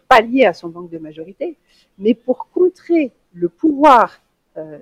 pallier 0.07 0.45
à 0.45 0.53
son 0.53 0.69
manque 0.69 0.89
de 0.89 0.99
majorité, 0.99 1.57
mais 1.97 2.13
pour 2.13 2.47
contrer 2.53 3.11
le 3.33 3.49
pouvoir 3.49 4.19
euh, 4.57 4.79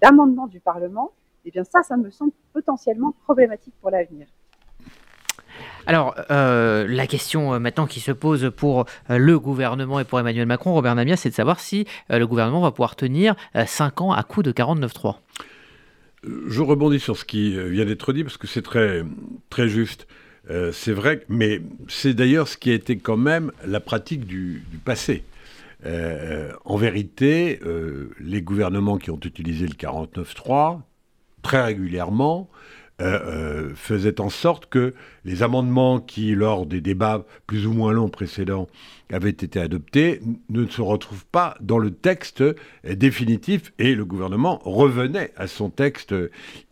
d'amendement 0.00 0.46
du 0.46 0.60
Parlement, 0.60 1.12
eh 1.44 1.50
bien 1.50 1.64
ça, 1.64 1.82
ça 1.82 1.96
me 1.96 2.10
semble 2.10 2.32
potentiellement 2.54 3.14
problématique 3.24 3.74
pour 3.80 3.90
l'avenir. 3.90 4.26
Alors, 5.86 6.14
la 6.30 7.06
question 7.06 7.60
maintenant 7.60 7.86
qui 7.86 8.00
se 8.00 8.10
pose 8.10 8.50
pour 8.56 8.86
le 9.10 9.38
gouvernement 9.38 10.00
et 10.00 10.04
pour 10.04 10.18
Emmanuel 10.18 10.46
Macron, 10.46 10.72
Robert 10.72 10.94
Namia, 10.94 11.16
c'est 11.16 11.28
de 11.28 11.34
savoir 11.34 11.60
si 11.60 11.86
le 12.08 12.26
gouvernement 12.26 12.62
va 12.62 12.70
pouvoir 12.70 12.96
tenir 12.96 13.36
5 13.54 14.00
ans 14.00 14.12
à 14.12 14.22
coup 14.22 14.42
de 14.42 14.50
49-3. 14.50 15.16
Je 16.48 16.62
rebondis 16.62 17.00
sur 17.00 17.16
ce 17.16 17.24
qui 17.24 17.58
vient 17.70 17.84
d'être 17.84 18.12
dit 18.12 18.24
parce 18.24 18.36
que 18.36 18.46
c'est 18.46 18.62
très, 18.62 19.04
très 19.50 19.68
juste. 19.68 20.06
c'est 20.72 20.92
vrai, 20.92 21.24
mais 21.28 21.60
c'est 21.88 22.14
d'ailleurs 22.14 22.48
ce 22.48 22.56
qui 22.56 22.70
a 22.70 22.74
été 22.74 22.96
quand 22.96 23.16
même 23.16 23.52
la 23.66 23.80
pratique 23.80 24.26
du, 24.26 24.62
passé. 24.84 25.24
en 25.84 26.76
vérité, 26.76 27.60
les 28.20 28.42
gouvernements 28.42 28.98
qui 28.98 29.10
ont 29.10 29.20
utilisé 29.22 29.66
le 29.66 29.74
49.3, 29.74 30.80
très 31.42 31.62
régulièrement, 31.62 32.48
euh, 33.00 33.18
euh, 33.26 33.72
faisait 33.74 34.20
en 34.20 34.30
sorte 34.30 34.66
que 34.66 34.94
les 35.24 35.42
amendements 35.42 35.98
qui, 35.98 36.34
lors 36.34 36.64
des 36.64 36.80
débats 36.80 37.24
plus 37.48 37.66
ou 37.66 37.72
moins 37.72 37.92
longs 37.92 38.08
précédents, 38.08 38.68
avaient 39.12 39.30
été 39.30 39.58
adoptés, 39.58 40.20
ne 40.48 40.66
se 40.66 40.80
retrouvent 40.80 41.26
pas 41.26 41.56
dans 41.60 41.78
le 41.78 41.90
texte 41.90 42.44
définitif 42.84 43.72
et 43.80 43.96
le 43.96 44.04
gouvernement 44.04 44.60
revenait 44.64 45.32
à 45.36 45.48
son 45.48 45.70
texte 45.70 46.14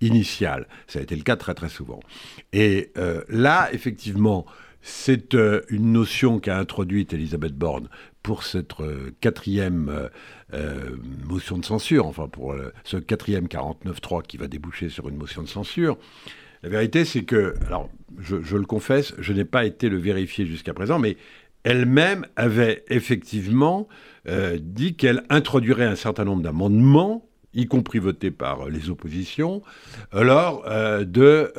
initial. 0.01 0.69
Ça 0.87 1.01
a 1.01 1.03
été 1.03 1.17
le 1.17 1.23
cas 1.23 1.37
très 1.37 1.55
très 1.55 1.69
souvent. 1.69 2.01
Et 2.53 2.93
euh, 2.99 3.23
là, 3.29 3.69
effectivement, 3.73 4.47
c'est 4.81 5.35
une 5.35 5.93
notion 5.93 6.39
qu'a 6.39 6.59
introduite 6.59 7.13
Elisabeth 7.13 7.55
Borne 7.55 7.89
pour 8.23 8.45
cette 8.45 8.73
quatrième 9.21 10.11
euh, 10.55 10.97
motion 11.27 11.57
de 11.57 11.65
censure, 11.65 12.07
enfin 12.07 12.29
pour 12.29 12.53
euh, 12.53 12.75
ce 12.85 12.99
quatrième 12.99 13.47
49.3 13.47 14.23
qui 14.23 14.37
va 14.37 14.49
déboucher 14.49 14.91
sur 14.91 15.09
une 15.09 15.17
motion 15.17 15.43
de 15.43 15.49
censure. 15.49 15.97
La 16.63 16.69
vérité, 16.69 17.07
c'est 17.07 17.23
que, 17.23 17.55
alors 17.67 17.89
je, 18.19 18.57
le 18.57 18.67
confesse, 18.67 19.15
je 19.19 19.33
n'ai 19.33 19.47
pas 19.47 19.65
été 19.65 19.89
le 19.89 19.97
vérifier 19.97 20.45
jusqu'à 20.45 20.75
présent, 20.75 20.99
mais 20.99 21.17
elle-même 21.65 22.27
avait 22.37 22.85
effectivement 22.91 23.89
euh, 24.29 24.59
dit 24.61 24.95
qu'elle 24.95 25.23
introduirait 25.31 25.87
un 25.87 25.97
certain 25.97 26.25
nombre 26.25 26.43
d'amendements 26.43 27.27
y 27.55 27.67
compris 27.67 27.99
votés 27.99 28.31
par 28.31 28.69
les 28.69 28.89
oppositions, 28.89 29.61
lors 30.15 30.65
de 31.05 31.53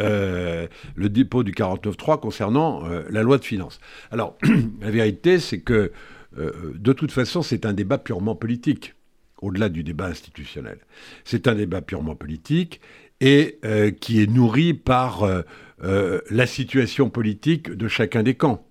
le 0.96 1.10
dépôt 1.10 1.43
du 1.43 1.51
49.3 1.51 2.20
concernant 2.20 2.82
la 3.12 3.22
loi 3.22 3.38
de 3.38 3.46
finances. 3.46 3.79
Alors, 4.10 4.36
la 4.82 4.89
vérité, 4.89 5.38
c'est 5.38 5.60
que 5.60 5.91
euh, 6.37 6.73
de 6.75 6.93
toute 6.93 7.11
façon, 7.11 7.41
c'est 7.41 7.65
un 7.65 7.73
débat 7.73 7.97
purement 7.97 8.35
politique, 8.35 8.95
au-delà 9.41 9.69
du 9.69 9.83
débat 9.83 10.07
institutionnel. 10.07 10.79
C'est 11.23 11.47
un 11.47 11.55
débat 11.55 11.81
purement 11.81 12.15
politique 12.15 12.81
et 13.21 13.59
euh, 13.65 13.91
qui 13.91 14.21
est 14.21 14.27
nourri 14.27 14.73
par 14.73 15.23
euh, 15.23 16.21
la 16.29 16.45
situation 16.45 17.09
politique 17.09 17.69
de 17.71 17.87
chacun 17.87 18.23
des 18.23 18.35
camps. 18.35 18.65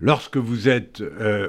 Lorsque 0.00 0.36
vous 0.36 0.68
êtes 0.68 1.04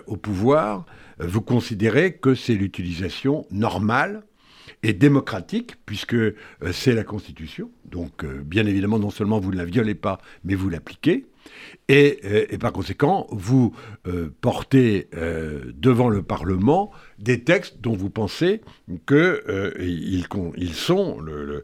au 0.05 0.17
pouvoir, 0.17 0.85
vous 1.17 1.41
considérez 1.41 2.13
que 2.13 2.35
c'est 2.35 2.53
l'utilisation 2.53 3.47
normale 3.49 4.21
et 4.83 4.93
démocratique, 4.93 5.77
puisque 5.87 6.15
c'est 6.71 6.93
la 6.93 7.03
Constitution. 7.03 7.71
Donc, 7.85 8.23
bien 8.23 8.67
évidemment, 8.67 8.99
non 8.99 9.09
seulement 9.09 9.39
vous 9.39 9.51
ne 9.51 9.57
la 9.57 9.65
violez 9.65 9.95
pas, 9.95 10.19
mais 10.43 10.53
vous 10.53 10.69
l'appliquez. 10.69 11.25
Euh, 11.91 12.45
et, 12.49 12.57
par 12.57 12.73
conséquent, 12.73 13.27
vous 13.29 13.75
euh, 14.07 14.33
portez 14.41 15.07
euh, 15.15 15.71
devant 15.75 16.09
le 16.09 16.23
Parlement 16.23 16.91
des 17.19 17.43
textes 17.43 17.79
dont 17.81 17.95
vous 17.95 18.09
pensez 18.09 18.61
qu'ils 19.07 20.25
ils 20.57 20.73
sont 20.73 21.19
le, 21.19 21.63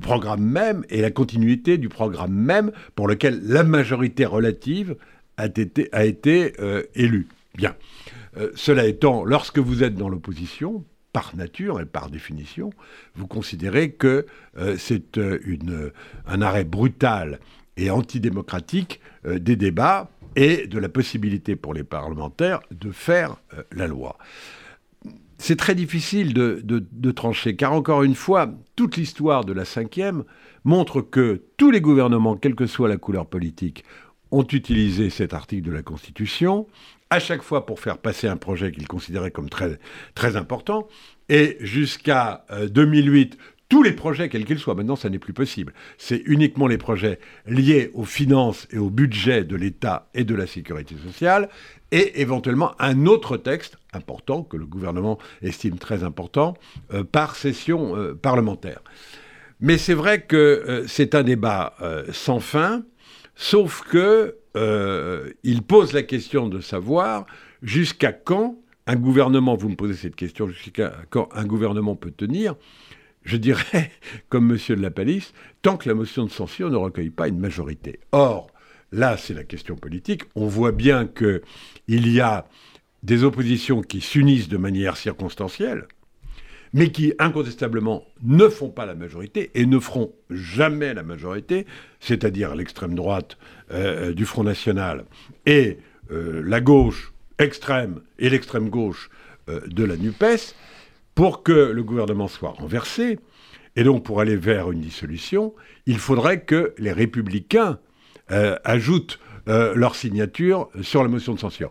programme 0.00 0.42
même 0.42 0.84
et 0.90 1.00
la 1.00 1.10
continuité 1.10 1.78
du 1.78 1.88
programme 1.88 2.32
même 2.32 2.72
pour 2.94 3.08
lequel 3.08 3.40
la 3.44 3.62
majorité 3.62 4.26
relative 4.26 4.96
a 5.36 5.46
été, 5.46 5.88
a 5.92 6.04
été 6.04 6.54
élue. 6.94 7.28
Bien. 7.56 7.74
cela 8.54 8.86
étant, 8.86 9.24
lorsque 9.24 9.58
vous 9.58 9.82
êtes 9.82 9.94
dans 9.94 10.08
l'opposition, 10.08 10.84
par 11.12 11.34
nature 11.36 11.80
et 11.80 11.86
par 11.86 12.08
définition, 12.08 12.70
vous 13.16 13.26
considérez 13.26 13.92
que 13.92 14.26
c'est 14.78 15.18
un 15.18 16.42
arrêt 16.42 16.64
brutal 16.64 17.40
et 17.80 17.90
antidémocratique 17.90 19.00
euh, 19.26 19.38
des 19.38 19.56
débats 19.56 20.10
et 20.36 20.66
de 20.66 20.78
la 20.78 20.88
possibilité 20.88 21.56
pour 21.56 21.74
les 21.74 21.82
parlementaires 21.82 22.60
de 22.70 22.92
faire 22.92 23.36
euh, 23.54 23.62
la 23.72 23.88
loi. 23.88 24.16
C'est 25.38 25.56
très 25.56 25.74
difficile 25.74 26.34
de, 26.34 27.10
trancher, 27.12 27.56
car 27.56 27.72
encore 27.72 28.02
une 28.02 28.14
fois, 28.14 28.52
toute 28.76 28.98
l'histoire 28.98 29.46
de 29.46 29.54
la 29.54 29.64
cinquième 29.64 30.24
montre 30.64 31.00
que 31.00 31.42
tous 31.56 31.70
les 31.70 31.80
gouvernements, 31.80 32.36
quelle 32.36 32.54
que 32.54 32.66
soit 32.66 32.90
la 32.90 32.98
couleur 32.98 33.24
politique, 33.24 33.82
ont 34.30 34.46
utilisé 34.46 35.08
cet 35.08 35.32
article 35.32 35.62
de 35.62 35.72
la 35.72 35.82
Constitution, 35.82 36.66
à 37.08 37.20
chaque 37.20 37.40
fois 37.40 37.64
pour 37.64 37.80
faire 37.80 37.96
passer 37.96 38.28
un 38.28 38.36
projet 38.36 38.70
qu'ils 38.70 38.86
considéraient 38.86 39.30
comme 39.30 39.48
très, 39.48 39.78
très 40.14 40.36
important. 40.36 40.88
Et 41.30 41.56
jusqu'à 41.60 42.44
2008, 42.68 43.38
euh, 43.40 43.59
tous 43.70 43.82
les 43.82 43.92
projets, 43.92 44.28
quels 44.28 44.44
qu'ils 44.44 44.58
soient. 44.58 44.74
Maintenant, 44.74 44.96
ça 44.96 45.08
n'est 45.08 45.18
plus 45.18 45.32
possible. 45.32 45.72
C'est 45.96 46.20
uniquement 46.26 46.66
les 46.66 46.76
projets 46.76 47.18
liés 47.46 47.90
aux 47.94 48.04
finances 48.04 48.66
et 48.70 48.78
au 48.78 48.90
budget 48.90 49.44
de 49.44 49.56
l'État 49.56 50.10
et 50.12 50.24
de 50.24 50.34
la 50.34 50.46
sécurité 50.46 50.96
sociale, 51.06 51.48
et 51.92 52.20
éventuellement 52.20 52.74
un 52.80 53.06
autre 53.06 53.36
texte 53.36 53.78
important, 53.92 54.42
que 54.42 54.56
le 54.56 54.66
gouvernement 54.66 55.18
estime 55.40 55.78
très 55.78 56.04
important, 56.04 56.54
euh, 56.92 57.04
par 57.04 57.36
session 57.36 57.96
euh, 57.96 58.14
parlementaire. 58.14 58.82
Mais 59.60 59.78
c'est 59.78 59.94
vrai 59.94 60.22
que 60.22 60.36
euh, 60.36 60.86
c'est 60.86 61.14
un 61.14 61.22
débat 61.22 61.76
sans 62.12 62.40
fin, 62.40 62.82
sauf 63.34 63.82
que 63.88 64.36
il 65.44 65.62
pose 65.62 65.92
la 65.92 66.02
question 66.02 66.48
de 66.48 66.60
savoir 66.60 67.24
jusqu'à 67.62 68.12
quand 68.12 68.56
un 68.88 68.96
gouvernement, 68.96 69.54
vous 69.54 69.68
me 69.68 69.76
posez 69.76 69.94
cette 69.94 70.16
question, 70.16 70.48
jusqu'à 70.48 70.92
quand 71.10 71.28
un 71.32 71.44
gouvernement 71.44 71.94
peut 71.94 72.10
tenir 72.10 72.56
je 73.30 73.36
dirais, 73.36 73.90
comme 74.28 74.50
M. 74.50 74.58
de 74.76 74.82
la 74.82 74.90
Palisse, 74.90 75.32
tant 75.62 75.76
que 75.76 75.88
la 75.88 75.94
motion 75.94 76.24
de 76.24 76.30
censure 76.30 76.70
ne 76.70 76.76
recueille 76.76 77.10
pas 77.10 77.28
une 77.28 77.38
majorité. 77.38 78.00
Or, 78.12 78.50
là, 78.92 79.16
c'est 79.16 79.34
la 79.34 79.44
question 79.44 79.76
politique. 79.76 80.24
On 80.34 80.46
voit 80.46 80.72
bien 80.72 81.06
qu'il 81.06 81.42
y 81.88 82.20
a 82.20 82.46
des 83.02 83.24
oppositions 83.24 83.82
qui 83.82 84.00
s'unissent 84.00 84.48
de 84.48 84.56
manière 84.56 84.96
circonstancielle, 84.96 85.86
mais 86.72 86.90
qui 86.90 87.14
incontestablement 87.18 88.04
ne 88.22 88.48
font 88.48 88.68
pas 88.68 88.86
la 88.86 88.94
majorité 88.94 89.50
et 89.54 89.64
ne 89.64 89.78
feront 89.78 90.12
jamais 90.28 90.92
la 90.92 91.02
majorité, 91.02 91.66
c'est-à-dire 92.00 92.54
l'extrême 92.54 92.94
droite 92.94 93.38
euh, 93.72 94.12
du 94.12 94.26
Front 94.26 94.44
National 94.44 95.04
et 95.46 95.78
euh, 96.10 96.42
la 96.44 96.60
gauche 96.60 97.12
extrême 97.38 98.00
et 98.18 98.28
l'extrême 98.28 98.68
gauche 98.68 99.10
euh, 99.48 99.60
de 99.66 99.84
la 99.84 99.96
NUPES, 99.96 100.54
pour 101.20 101.42
que 101.42 101.52
le 101.52 101.82
gouvernement 101.82 102.28
soit 102.28 102.48
renversé, 102.48 103.18
et 103.76 103.84
donc 103.84 104.04
pour 104.04 104.22
aller 104.22 104.36
vers 104.36 104.70
une 104.70 104.80
dissolution, 104.80 105.54
il 105.84 105.98
faudrait 105.98 106.44
que 106.44 106.72
les 106.78 106.92
républicains 106.92 107.78
euh, 108.30 108.56
ajoutent 108.64 109.20
euh, 109.46 109.74
leur 109.74 109.96
signature 109.96 110.70
sur 110.80 111.02
la 111.02 111.10
motion 111.10 111.34
de 111.34 111.38
censure. 111.38 111.68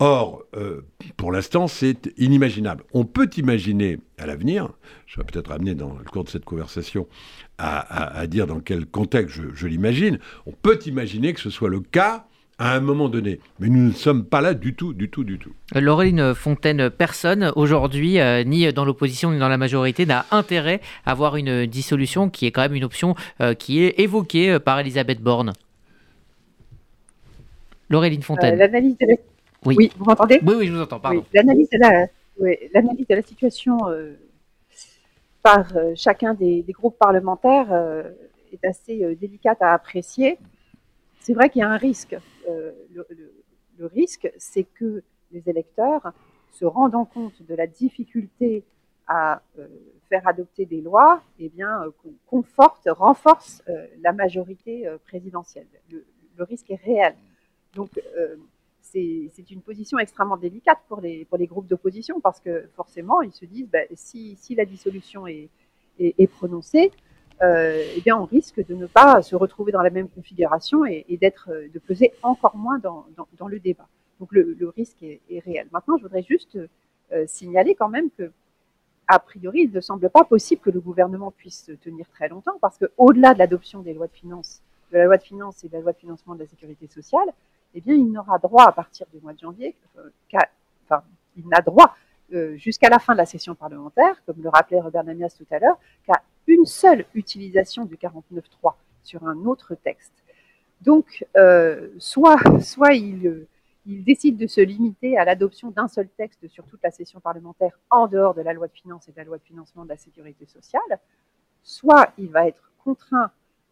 Or, 0.00 0.42
euh, 0.54 0.82
pour 1.16 1.32
l'instant, 1.32 1.66
c'est 1.66 2.12
inimaginable. 2.18 2.84
On 2.92 3.06
peut 3.06 3.30
imaginer 3.38 4.00
à 4.18 4.26
l'avenir, 4.26 4.68
je 5.06 5.16
vais 5.16 5.24
peut-être 5.24 5.50
amener 5.50 5.74
dans 5.74 5.96
le 5.96 6.04
cours 6.04 6.24
de 6.24 6.28
cette 6.28 6.44
conversation 6.44 7.08
à, 7.56 8.26
dire 8.26 8.46
dans 8.46 8.60
quel 8.60 8.84
contexte 8.84 9.40
je 9.54 9.66
l'imagine, 9.66 10.18
on 10.44 10.52
peut 10.52 10.78
imaginer 10.84 11.32
que 11.32 11.40
ce 11.40 11.48
soit 11.48 11.70
le 11.70 11.80
cas 11.80 12.26
à 12.60 12.74
un 12.74 12.80
moment 12.80 13.08
donné. 13.08 13.40
Mais 13.58 13.68
nous 13.68 13.80
ne 13.80 13.92
sommes 13.92 14.24
pas 14.24 14.42
là 14.42 14.52
du 14.52 14.74
tout, 14.74 14.92
du 14.92 15.08
tout, 15.08 15.24
du 15.24 15.38
tout. 15.38 15.52
Laureline 15.74 16.34
Fontaine, 16.34 16.90
personne 16.90 17.52
aujourd'hui, 17.56 18.20
euh, 18.20 18.44
ni 18.44 18.70
dans 18.72 18.84
l'opposition 18.84 19.32
ni 19.32 19.38
dans 19.38 19.48
la 19.48 19.56
majorité, 19.56 20.04
n'a 20.04 20.26
intérêt 20.30 20.80
à 21.06 21.12
avoir 21.12 21.36
une 21.36 21.64
dissolution 21.64 22.28
qui 22.28 22.46
est 22.46 22.50
quand 22.52 22.60
même 22.60 22.74
une 22.74 22.84
option 22.84 23.14
euh, 23.40 23.54
qui 23.54 23.82
est 23.82 23.98
évoquée 23.98 24.52
euh, 24.52 24.58
par 24.60 24.78
Elisabeth 24.78 25.22
Borne. 25.22 25.54
Laureline 27.88 28.22
Fontaine. 28.22 28.56
L'analyse 28.56 28.96
de 28.98 29.06
la... 29.06 29.14
oui. 29.64 29.90
vous 29.96 30.04
m'entendez? 30.04 30.38
Oui, 30.46 30.54
oui, 30.58 30.66
je 30.66 30.72
vous 30.72 30.82
entends, 30.82 31.00
pardon. 31.00 31.24
L'analyse 31.32 31.70
de, 31.70 31.78
la... 31.80 32.06
de 32.38 33.14
la 33.14 33.22
situation 33.22 33.78
par 35.42 35.66
chacun 35.96 36.34
des, 36.34 36.62
des, 36.62 36.72
groupes 36.72 36.98
parlementaires 36.98 37.72
est 38.52 38.64
assez 38.64 39.16
délicate 39.18 39.60
à 39.60 39.72
apprécier. 39.72 40.38
C'est 41.20 41.34
vrai 41.34 41.50
qu'il 41.50 41.60
y 41.60 41.62
a 41.62 41.70
un 41.70 41.76
risque 41.76 42.16
euh, 42.48 42.72
le, 43.78 43.86
risque, 43.86 44.30
c'est 44.36 44.64
que 44.64 45.02
les 45.32 45.48
électeurs, 45.48 46.12
se 46.50 46.66
rendant 46.66 47.06
compte 47.06 47.42
de 47.42 47.54
la 47.54 47.66
difficulté 47.66 48.62
à 49.06 49.40
euh, 49.58 49.68
faire 50.10 50.26
adopter 50.28 50.66
des 50.66 50.82
lois, 50.82 51.22
eh 51.38 51.48
bien, 51.48 51.84
euh, 51.84 51.90
conforte, 52.26 52.88
renforce 52.90 53.62
la 54.02 54.12
majorité 54.12 54.86
présidentielle. 55.06 55.66
Le, 55.90 56.04
risque 56.44 56.70
est 56.70 56.82
réel. 56.82 57.14
Donc, 57.74 57.90
c'est 58.80 59.50
une 59.50 59.60
position 59.60 59.98
extrêmement 59.98 60.38
délicate 60.38 60.78
pour 60.88 61.00
les, 61.00 61.26
pour 61.26 61.36
les 61.36 61.46
groupes 61.46 61.66
d'opposition 61.66 62.18
parce 62.20 62.40
que 62.40 62.68
forcément, 62.74 63.20
ils 63.20 63.32
se 63.32 63.44
disent 63.44 63.68
ben, 63.68 63.86
si, 63.94 64.36
si, 64.36 64.54
la 64.54 64.64
dissolution 64.64 65.26
est 65.26 65.50
prononcée, 66.32 66.90
euh, 67.42 67.82
eh 67.96 68.00
bien, 68.02 68.18
on 68.18 68.26
risque 68.26 68.64
de 68.66 68.74
ne 68.74 68.86
pas 68.86 69.22
se 69.22 69.34
retrouver 69.34 69.72
dans 69.72 69.80
la 69.80 69.90
même 69.90 70.08
configuration 70.08 70.84
et, 70.84 71.04
d'être, 71.20 71.48
euh, 71.50 71.68
de 71.72 71.78
peser 71.78 72.12
encore 72.22 72.56
moins 72.56 72.78
dans, 72.78 73.06
le 73.48 73.58
débat. 73.58 73.88
Donc, 74.18 74.28
le, 74.32 74.72
risque 74.76 75.02
est, 75.02 75.20
réel. 75.44 75.66
Maintenant, 75.72 75.96
je 75.96 76.02
voudrais 76.02 76.22
juste 76.22 76.58
euh, 77.12 77.24
signaler 77.26 77.74
quand 77.74 77.88
même 77.88 78.10
que, 78.10 78.30
a 79.08 79.18
priori, 79.18 79.62
il 79.62 79.72
ne 79.72 79.80
semble 79.80 80.10
pas 80.10 80.24
possible 80.24 80.60
que 80.60 80.70
le 80.70 80.80
gouvernement 80.80 81.30
puisse 81.30 81.70
tenir 81.82 82.06
très 82.10 82.28
longtemps, 82.28 82.58
parce 82.60 82.76
qu'au-delà 82.76 83.32
de 83.32 83.38
l'adoption 83.38 83.80
des 83.80 83.94
lois 83.94 84.06
de 84.06 84.12
finances, 84.12 84.60
de 84.92 84.98
la 84.98 85.06
loi 85.06 85.16
de 85.16 85.22
finances 85.22 85.64
et 85.64 85.68
de 85.68 85.72
la 85.72 85.80
loi 85.80 85.92
de 85.92 85.98
financement 85.98 86.34
de 86.34 86.40
la 86.40 86.46
sécurité 86.46 86.88
sociale, 86.88 87.28
eh 87.74 87.80
bien, 87.80 87.94
il 87.94 88.12
n'aura 88.12 88.38
droit 88.38 88.64
à 88.64 88.72
partir 88.72 89.06
du 89.14 89.20
mois 89.20 89.32
de 89.32 89.38
janvier, 89.38 89.74
enfin, 90.84 91.02
il 91.36 91.48
n'a 91.48 91.60
droit 91.60 91.96
jusqu'à 92.56 92.88
la 92.88 92.98
fin 92.98 93.14
de 93.14 93.18
la 93.18 93.26
session 93.26 93.54
parlementaire, 93.54 94.22
comme 94.26 94.40
le 94.42 94.48
rappelait 94.48 94.80
Robert 94.80 95.04
Namias 95.04 95.34
tout 95.36 95.46
à 95.50 95.58
l'heure, 95.58 95.78
qu'à 96.06 96.19
une 96.60 96.66
seule 96.66 97.04
utilisation 97.14 97.84
du 97.84 97.96
49.3 97.96 98.74
sur 99.02 99.26
un 99.26 99.44
autre 99.44 99.74
texte. 99.74 100.12
Donc, 100.82 101.26
soit, 101.98 102.38
soit 102.60 102.94
il 102.94 103.46
il 103.86 104.04
décide 104.04 104.36
de 104.36 104.46
se 104.46 104.60
limiter 104.60 105.18
à 105.18 105.24
l'adoption 105.24 105.70
d'un 105.70 105.88
seul 105.88 106.08
texte 106.08 106.46
sur 106.48 106.64
toute 106.66 106.82
la 106.82 106.90
session 106.90 107.20
parlementaire 107.20 107.78
en 107.90 108.06
dehors 108.06 108.34
de 108.34 108.42
la 108.42 108.52
loi 108.52 108.68
de 108.68 108.72
finances 108.72 109.08
et 109.08 109.12
de 109.12 109.16
la 109.16 109.24
loi 109.24 109.38
de 109.38 109.42
financement 109.42 109.84
de 109.84 109.88
la 109.88 109.96
sécurité 109.96 110.46
sociale, 110.46 111.00
soit 111.62 112.12
il 112.18 112.28
va 112.28 112.46
être 112.46 112.70
contraint 112.84 113.30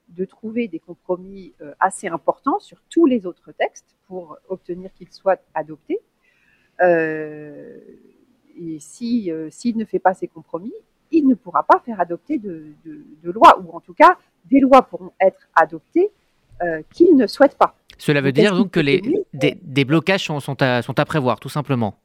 de 0.09 0.25
trouver 0.25 0.69
des 0.69 0.79
compromis 0.79 1.53
euh, 1.61 1.75
assez 1.79 2.09
importants 2.09 2.59
sur 2.59 2.81
tous 2.89 3.05
les 3.05 3.27
autres 3.27 3.53
textes 3.53 3.95
pour 4.07 4.39
obtenir 4.49 4.93
qu'ils 4.95 5.13
soient 5.13 5.39
adoptés. 5.55 6.01
Euh, 6.81 7.79
et 8.57 8.79
si, 8.81 9.31
euh, 9.31 9.51
s'il 9.51 9.77
ne 9.77 9.85
fait 9.85 9.99
pas 9.99 10.15
ces 10.15 10.29
compromis, 10.29 10.73
il 11.19 11.29
ne 11.29 11.35
pourra 11.35 11.63
pas 11.63 11.81
faire 11.85 12.01
adopter 12.01 12.39
de, 12.39 12.67
de, 12.85 13.31
loi, 13.31 13.61
ou 13.61 13.77
en 13.77 13.81
tout 13.81 13.95
cas, 13.95 14.17
des 14.47 14.61
lois 14.61 14.83
pourront 14.83 15.13
être 15.21 15.49
adoptées 15.55 16.11
qu'il 16.91 17.17
ne 17.17 17.27
souhaite 17.29 17.57
pas. 17.57 17.77
Cela 17.99 18.21
veut 18.21 18.33
dire 18.33 18.57
donc 18.57 18.71
que 18.71 18.81
les, 18.81 19.03
des, 19.33 19.85
blocages 19.85 20.25
sont, 20.25 20.41
sont, 20.41 20.61
à, 20.63 20.83
sont, 20.83 20.99
à, 20.99 21.05
prévoir, 21.05 21.41
tout 21.41 21.49
simplement. 21.49 21.99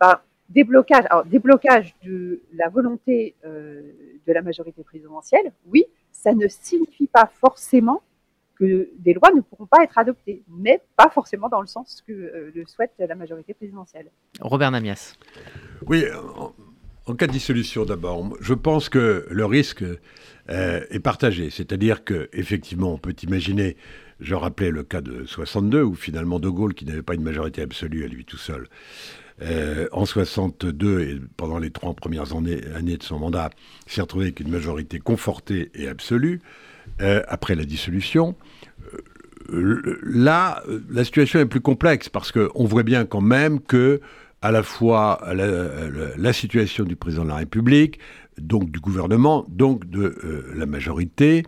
Ben, 0.00 0.18
des 0.48 0.64
blocages, 0.64 1.04
alors, 1.08 1.24
des 1.24 1.38
blocages 1.38 1.94
de 2.04 2.42
la 2.52 2.68
volonté 2.68 3.36
euh, 3.44 3.80
de 4.26 4.32
la 4.32 4.42
majorité 4.42 4.82
présidentielle, 4.82 5.52
oui, 5.66 5.84
ça 6.10 6.34
ne 6.34 6.48
signifie 6.48 7.06
pas 7.06 7.30
forcément 7.40 8.02
que 8.56 8.90
des 8.98 9.14
lois 9.14 9.30
ne 9.34 9.40
pourront 9.40 9.66
pas 9.66 9.82
être 9.84 9.96
adoptées, 9.96 10.42
mais 10.48 10.82
pas 10.96 11.08
forcément 11.08 11.48
dans 11.48 11.60
le 11.60 11.66
sens 11.68 12.02
que 12.06 12.12
euh, 12.12 12.52
le 12.54 12.66
souhaite 12.66 12.92
la 12.98 13.14
majorité 13.14 13.54
présidentielle. 13.54 14.10
Robert 14.40 14.70
Namias. 14.72 15.16
Oui, 15.86 16.04
en 17.06 17.14
cas 17.14 17.26
de 17.26 17.32
dissolution 17.32 17.84
d'abord, 17.84 18.36
je 18.40 18.54
pense 18.54 18.88
que 18.88 19.26
le 19.30 19.44
risque 19.44 19.84
euh, 20.50 20.80
est 20.90 21.00
partagé. 21.00 21.50
C'est-à-dire 21.50 22.04
qu'effectivement, 22.04 22.94
on 22.94 22.98
peut 22.98 23.14
imaginer, 23.22 23.76
je 24.20 24.34
rappelais 24.34 24.70
le 24.70 24.82
cas 24.82 25.00
de 25.00 25.24
62, 25.24 25.82
où 25.82 25.94
finalement 25.94 26.38
De 26.38 26.48
Gaulle, 26.48 26.74
qui 26.74 26.84
n'avait 26.84 27.02
pas 27.02 27.14
une 27.14 27.22
majorité 27.22 27.62
absolue 27.62 28.04
à 28.04 28.08
lui 28.08 28.24
tout 28.24 28.38
seul, 28.38 28.68
euh, 29.40 29.88
en 29.92 30.04
62 30.04 31.00
et 31.00 31.20
pendant 31.36 31.58
les 31.58 31.70
trois 31.70 31.94
premières 31.94 32.36
années, 32.36 32.60
de 32.60 33.02
son 33.02 33.18
mandat, 33.18 33.50
s'est 33.86 34.00
retrouvé 34.00 34.26
avec 34.26 34.40
une 34.40 34.50
majorité 34.50 35.00
confortée 35.00 35.70
et 35.74 35.88
absolue 35.88 36.40
euh, 37.00 37.22
après 37.26 37.54
la 37.54 37.64
dissolution. 37.64 38.36
là, 39.48 40.62
la 40.90 41.04
situation 41.04 41.40
est 41.40 41.46
plus 41.46 41.60
complexe 41.60 42.08
parce 42.08 42.30
qu'on 42.30 42.64
voit 42.64 42.84
bien 42.84 43.04
quand 43.04 43.20
même 43.20 43.60
que 43.60 44.00
à 44.42 44.50
la 44.50 44.62
fois 44.62 45.20
la, 45.32 46.32
situation 46.32 46.84
du 46.84 46.96
président 46.96 47.22
de 47.22 47.28
la 47.28 47.36
République, 47.36 47.98
donc 48.38 48.70
du 48.70 48.80
gouvernement, 48.80 49.46
donc 49.48 49.88
de 49.88 50.16
euh, 50.24 50.52
la 50.54 50.66
majorité, 50.66 51.44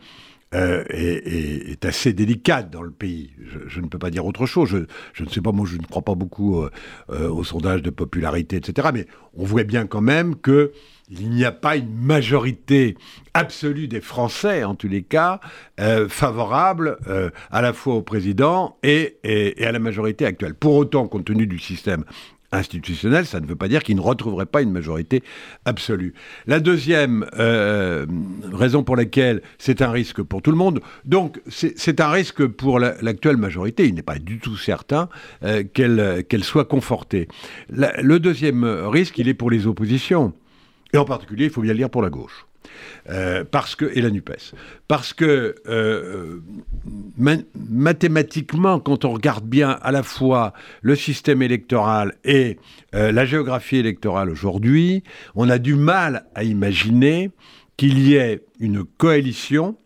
euh, 0.54 0.84
est, 0.88 1.84
assez 1.84 2.12
délicate 2.12 2.70
dans 2.70 2.82
le 2.82 2.92
pays. 2.92 3.32
Je, 3.66 3.80
ne 3.80 3.88
peux 3.88 3.98
pas 3.98 4.10
dire 4.10 4.24
autre 4.24 4.46
chose. 4.46 4.86
Je, 5.12 5.24
ne 5.24 5.28
sais 5.28 5.40
pas, 5.40 5.50
moi 5.50 5.66
je 5.68 5.76
ne 5.76 5.82
crois 5.82 6.02
pas 6.02 6.14
beaucoup 6.14 6.62
euh, 6.62 7.28
aux 7.28 7.42
sondages 7.42 7.82
de 7.82 7.90
popularité, 7.90 8.56
etc. 8.56 8.88
Mais 8.94 9.06
on 9.36 9.44
voit 9.44 9.64
bien 9.64 9.86
quand 9.86 10.00
même 10.00 10.36
que 10.36 10.72
il 11.10 11.30
n'y 11.30 11.44
a 11.44 11.52
pas 11.52 11.76
une 11.76 11.94
majorité 11.94 12.96
absolue 13.34 13.88
des 13.88 14.00
Français, 14.00 14.64
en 14.64 14.74
tous 14.74 14.88
les 14.88 15.02
cas, 15.02 15.38
favorable 16.08 16.96
à 17.50 17.60
la 17.60 17.74
fois 17.74 17.96
au 17.96 18.00
président 18.00 18.78
et, 18.82 19.18
et, 19.22 19.66
à 19.66 19.72
la 19.72 19.80
majorité 19.80 20.24
actuelle. 20.24 20.54
Pour 20.54 20.76
autant, 20.76 21.06
compte 21.06 21.26
tenu 21.26 21.46
du 21.46 21.58
système 21.58 22.04
institutionnel, 22.54 23.26
ça 23.26 23.40
ne 23.40 23.46
veut 23.46 23.56
pas 23.56 23.68
dire 23.68 23.82
qu'il 23.82 23.96
ne 23.96 24.00
retrouverait 24.00 24.46
pas 24.46 24.62
une 24.62 24.70
majorité 24.70 25.22
absolue. 25.64 26.14
La 26.46 26.60
deuxième 26.60 27.26
euh, 27.38 28.06
raison 28.52 28.82
pour 28.82 28.96
laquelle 28.96 29.42
c'est 29.58 29.82
un 29.82 29.90
risque 29.90 30.22
pour 30.22 30.42
tout 30.42 30.50
le 30.50 30.56
monde, 30.56 30.80
donc 31.04 31.40
c'est 31.48 32.00
un 32.00 32.10
risque 32.10 32.46
pour 32.46 32.78
l'actuelle 32.78 33.36
majorité, 33.36 33.86
il 33.86 33.94
n'est 33.94 34.02
pas 34.02 34.18
du 34.18 34.38
tout 34.38 34.56
certain 34.56 35.08
euh, 35.42 35.62
qu'elle 35.72 36.44
soit 36.44 36.64
confortée. 36.64 37.28
le 37.68 38.18
deuxième 38.18 38.64
risque, 38.64 39.18
il 39.18 39.28
est 39.28 39.34
pour 39.34 39.50
les 39.50 39.66
oppositions, 39.66 40.32
et 40.92 40.96
en 40.96 41.04
particulier, 41.04 41.46
il 41.46 41.50
faut 41.50 41.60
bien 41.60 41.72
le 41.72 41.78
dire 41.78 41.90
pour 41.90 42.02
la 42.02 42.10
gauche. 42.10 42.46
Euh, 43.10 43.44
parce 43.44 43.76
que, 43.76 43.84
et 43.94 44.00
la 44.00 44.10
NUPES. 44.10 44.54
Parce 44.88 45.12
que 45.12 45.56
euh, 45.68 46.40
mathématiquement, 47.68 48.80
quand 48.80 49.04
on 49.04 49.12
regarde 49.12 49.44
bien 49.44 49.78
à 49.82 49.92
la 49.92 50.02
fois 50.02 50.54
le 50.80 50.96
système 50.96 51.42
électoral 51.42 52.14
et 52.24 52.58
euh, 52.94 53.12
la 53.12 53.26
géographie 53.26 53.76
électorale 53.76 54.30
aujourd'hui, 54.30 55.02
on 55.34 55.50
a 55.50 55.58
du 55.58 55.74
mal 55.74 56.24
à 56.34 56.44
imaginer 56.44 57.30
qu'il 57.76 57.98
y 57.98 58.14
ait 58.14 58.40
une 58.58 58.84
coalition 58.84 59.76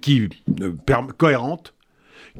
qui, 0.00 0.28
cohérente 1.18 1.74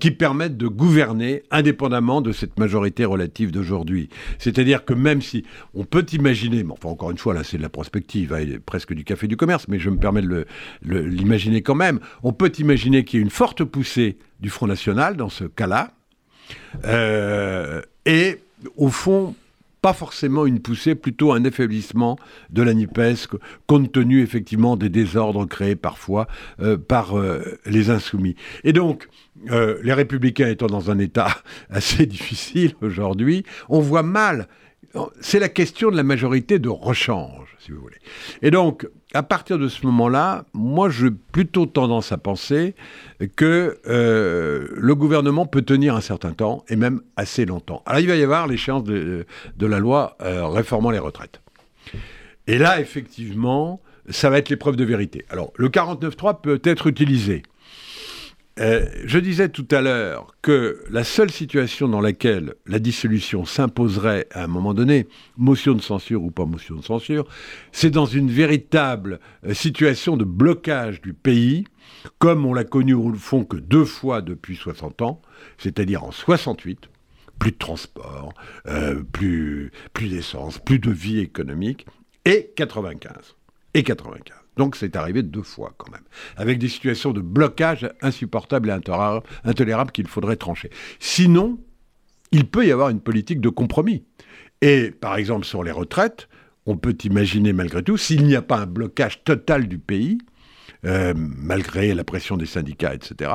qui 0.00 0.10
permettent 0.10 0.56
de 0.56 0.66
gouverner 0.68 1.42
indépendamment 1.50 2.20
de 2.20 2.32
cette 2.32 2.58
majorité 2.58 3.04
relative 3.04 3.50
d'aujourd'hui. 3.50 4.08
C'est-à-dire 4.38 4.84
que 4.84 4.94
même 4.94 5.22
si 5.22 5.44
on 5.74 5.84
peut 5.84 6.06
imaginer, 6.12 6.64
mais 6.64 6.72
enfin 6.72 6.88
encore 6.88 7.10
une 7.10 7.18
fois 7.18 7.34
là 7.34 7.44
c'est 7.44 7.58
de 7.58 7.62
la 7.62 7.68
prospective, 7.68 8.32
hein, 8.32 8.44
presque 8.64 8.94
du 8.94 9.04
café 9.04 9.26
du 9.26 9.36
commerce, 9.36 9.68
mais 9.68 9.78
je 9.78 9.90
me 9.90 9.98
permets 9.98 10.22
de 10.22 10.46
l'imaginer 10.82 11.62
quand 11.62 11.74
même, 11.74 12.00
on 12.22 12.32
peut 12.32 12.52
imaginer 12.58 13.04
qu'il 13.04 13.18
y 13.18 13.22
ait 13.22 13.24
une 13.24 13.30
forte 13.30 13.64
poussée 13.64 14.18
du 14.40 14.50
Front 14.50 14.66
National 14.66 15.16
dans 15.16 15.28
ce 15.28 15.44
cas-là, 15.44 15.92
euh, 16.84 17.82
et 18.06 18.40
au 18.76 18.88
fond 18.88 19.34
pas 19.82 19.92
forcément 19.92 20.46
une 20.46 20.60
poussée, 20.60 20.94
plutôt 20.94 21.32
un 21.32 21.44
affaiblissement 21.44 22.16
de 22.50 22.62
la 22.62 22.72
NUPES, 22.72 23.36
compte 23.66 23.90
tenu 23.90 24.22
effectivement 24.22 24.76
des 24.76 24.88
désordres 24.88 25.46
créés 25.46 25.74
parfois 25.74 26.28
euh, 26.60 26.78
par 26.78 27.18
euh, 27.18 27.58
les 27.66 27.90
insoumis. 27.90 28.36
Et 28.62 28.72
donc, 28.72 29.08
euh, 29.50 29.80
les 29.82 29.92
républicains 29.92 30.48
étant 30.48 30.68
dans 30.68 30.92
un 30.92 30.98
état 31.00 31.36
assez 31.70 32.06
difficile 32.06 32.74
aujourd'hui, 32.80 33.44
on 33.68 33.80
voit 33.80 34.04
mal 34.04 34.46
c'est 35.20 35.38
la 35.38 35.48
question 35.48 35.90
de 35.90 35.96
la 35.96 36.02
majorité 36.02 36.58
de 36.58 36.68
rechange, 36.68 37.56
si 37.58 37.72
vous 37.72 37.80
voulez. 37.80 37.96
Et 38.42 38.50
donc, 38.50 38.86
à 39.14 39.22
partir 39.22 39.58
de 39.58 39.68
ce 39.68 39.86
moment-là, 39.86 40.44
moi, 40.52 40.90
j'ai 40.90 41.10
plutôt 41.10 41.66
tendance 41.66 42.12
à 42.12 42.18
penser 42.18 42.74
que 43.36 43.78
euh, 43.86 44.68
le 44.74 44.94
gouvernement 44.94 45.46
peut 45.46 45.62
tenir 45.62 45.96
un 45.96 46.00
certain 46.00 46.32
temps, 46.32 46.64
et 46.68 46.76
même 46.76 47.00
assez 47.16 47.44
longtemps. 47.44 47.82
Alors, 47.86 48.00
il 48.00 48.08
va 48.08 48.16
y 48.16 48.22
avoir 48.22 48.46
l'échéance 48.46 48.84
de, 48.84 49.26
la 49.60 49.78
loi 49.78 50.16
euh, 50.22 50.46
réformant 50.46 50.90
les 50.90 50.98
retraites. 50.98 51.40
Et 52.46 52.58
là, 52.58 52.80
effectivement, 52.80 53.80
ça 54.08 54.30
va 54.30 54.38
être 54.38 54.48
l'épreuve 54.48 54.76
de 54.76 54.84
vérité. 54.84 55.24
Alors, 55.30 55.52
le 55.56 55.68
49.3 55.68 56.40
peut 56.40 56.60
être 56.64 56.86
utilisé 56.86 57.42
euh, 58.60 58.86
je 59.04 59.18
disais 59.18 59.48
tout 59.48 59.66
à 59.70 59.80
l'heure 59.80 60.34
que 60.42 60.84
la 60.90 61.04
seule 61.04 61.30
situation 61.30 61.88
dans 61.88 62.02
laquelle 62.02 62.54
la 62.66 62.78
dissolution 62.78 63.46
s'imposerait 63.46 64.26
à 64.32 64.44
un 64.44 64.46
moment 64.46 64.74
donné, 64.74 65.08
motion 65.38 65.72
de 65.72 65.80
censure 65.80 66.22
ou 66.22 66.30
pas 66.30 66.44
motion 66.44 66.76
de 66.76 66.84
censure, 66.84 67.26
c'est 67.72 67.90
dans 67.90 68.04
une 68.04 68.30
véritable 68.30 69.20
euh, 69.46 69.54
situation 69.54 70.18
de 70.18 70.24
blocage 70.24 71.00
du 71.00 71.14
pays, 71.14 71.64
comme 72.18 72.44
on 72.44 72.52
l'a 72.52 72.64
connu 72.64 72.92
au 72.92 73.14
fond 73.14 73.44
que 73.44 73.56
deux 73.56 73.86
fois 73.86 74.20
depuis 74.20 74.56
60 74.56 75.00
ans, 75.00 75.22
c'est-à-dire 75.56 76.04
en 76.04 76.12
68, 76.12 76.90
plus 77.38 77.52
de 77.52 77.58
transport, 77.58 78.34
euh, 78.66 79.02
plus, 79.02 79.72
plus 79.94 80.08
d'essence, 80.08 80.58
plus 80.58 80.78
de 80.78 80.90
vie 80.90 81.20
économique, 81.20 81.86
et 82.26 82.52
95. 82.54 83.34
Et 83.74 83.82
95. 83.82 84.41
Donc 84.56 84.76
c'est 84.76 84.96
arrivé 84.96 85.22
deux 85.22 85.42
fois 85.42 85.74
quand 85.78 85.90
même, 85.90 86.04
avec 86.36 86.58
des 86.58 86.68
situations 86.68 87.12
de 87.12 87.20
blocage 87.20 87.88
insupportables 88.02 88.68
et 88.68 88.90
intolérables 89.44 89.92
qu'il 89.92 90.06
faudrait 90.06 90.36
trancher. 90.36 90.70
Sinon, 90.98 91.58
il 92.32 92.46
peut 92.46 92.66
y 92.66 92.72
avoir 92.72 92.90
une 92.90 93.00
politique 93.00 93.40
de 93.40 93.48
compromis. 93.48 94.04
Et 94.60 94.90
par 94.90 95.16
exemple 95.16 95.46
sur 95.46 95.64
les 95.64 95.72
retraites, 95.72 96.28
on 96.66 96.76
peut 96.76 96.96
imaginer 97.04 97.52
malgré 97.52 97.82
tout, 97.82 97.96
s'il 97.96 98.24
n'y 98.24 98.36
a 98.36 98.42
pas 98.42 98.58
un 98.58 98.66
blocage 98.66 99.24
total 99.24 99.66
du 99.66 99.78
pays, 99.78 100.18
euh, 100.84 101.14
malgré 101.16 101.94
la 101.94 102.04
pression 102.04 102.36
des 102.36 102.46
syndicats, 102.46 102.94
etc., 102.94 103.30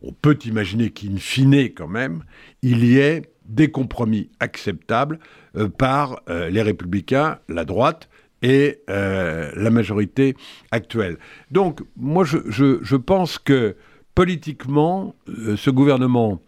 on 0.00 0.12
peut 0.12 0.38
imaginer 0.44 0.90
qu'in 0.90 1.16
fine, 1.16 1.54
quand 1.74 1.88
même, 1.88 2.22
il 2.62 2.84
y 2.84 2.98
ait 2.98 3.22
des 3.44 3.70
compromis 3.70 4.30
acceptables 4.40 5.18
euh, 5.56 5.68
par 5.68 6.20
euh, 6.28 6.50
les 6.50 6.62
républicains, 6.62 7.38
la 7.48 7.64
droite, 7.64 8.08
et 8.42 8.80
euh, 8.88 9.50
la 9.56 9.70
majorité 9.70 10.36
actuelle. 10.70 11.18
Donc, 11.50 11.80
moi, 11.96 12.24
je, 12.24 12.96
pense 12.96 13.38
que 13.38 13.76
politiquement, 14.14 15.14
euh, 15.28 15.56
ce 15.56 15.70
gouvernement 15.70 16.40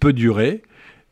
peut 0.00 0.12
durer 0.12 0.62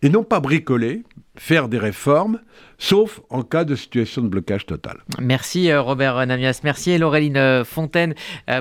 et 0.05 0.09
non 0.09 0.25
pas 0.25 0.41
bricoler, 0.41 1.05
faire 1.37 1.69
des 1.69 1.79
réformes, 1.79 2.41
sauf 2.77 3.21
en 3.31 3.43
cas 3.43 3.65
de 3.65 3.77
situation 3.77 4.23
de 4.23 4.29
blocage 4.29 4.67
total. 4.67 4.99
Merci 5.21 5.71
euh, 5.71 5.81
Robert 5.81 6.27
Namias, 6.27 6.61
merci 6.65 6.99
Laureline 6.99 7.63
Fontaine 7.65 8.15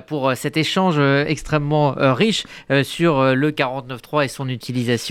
pour 0.08 0.34
cet 0.36 0.56
échange 0.56 1.00
extrêmement 1.00 1.96
riche 1.98 2.46
sur 2.84 3.36
le 3.36 3.52
49.3 3.52 4.26
et 4.26 4.28
son 4.28 4.48
utilisation. 4.50 5.00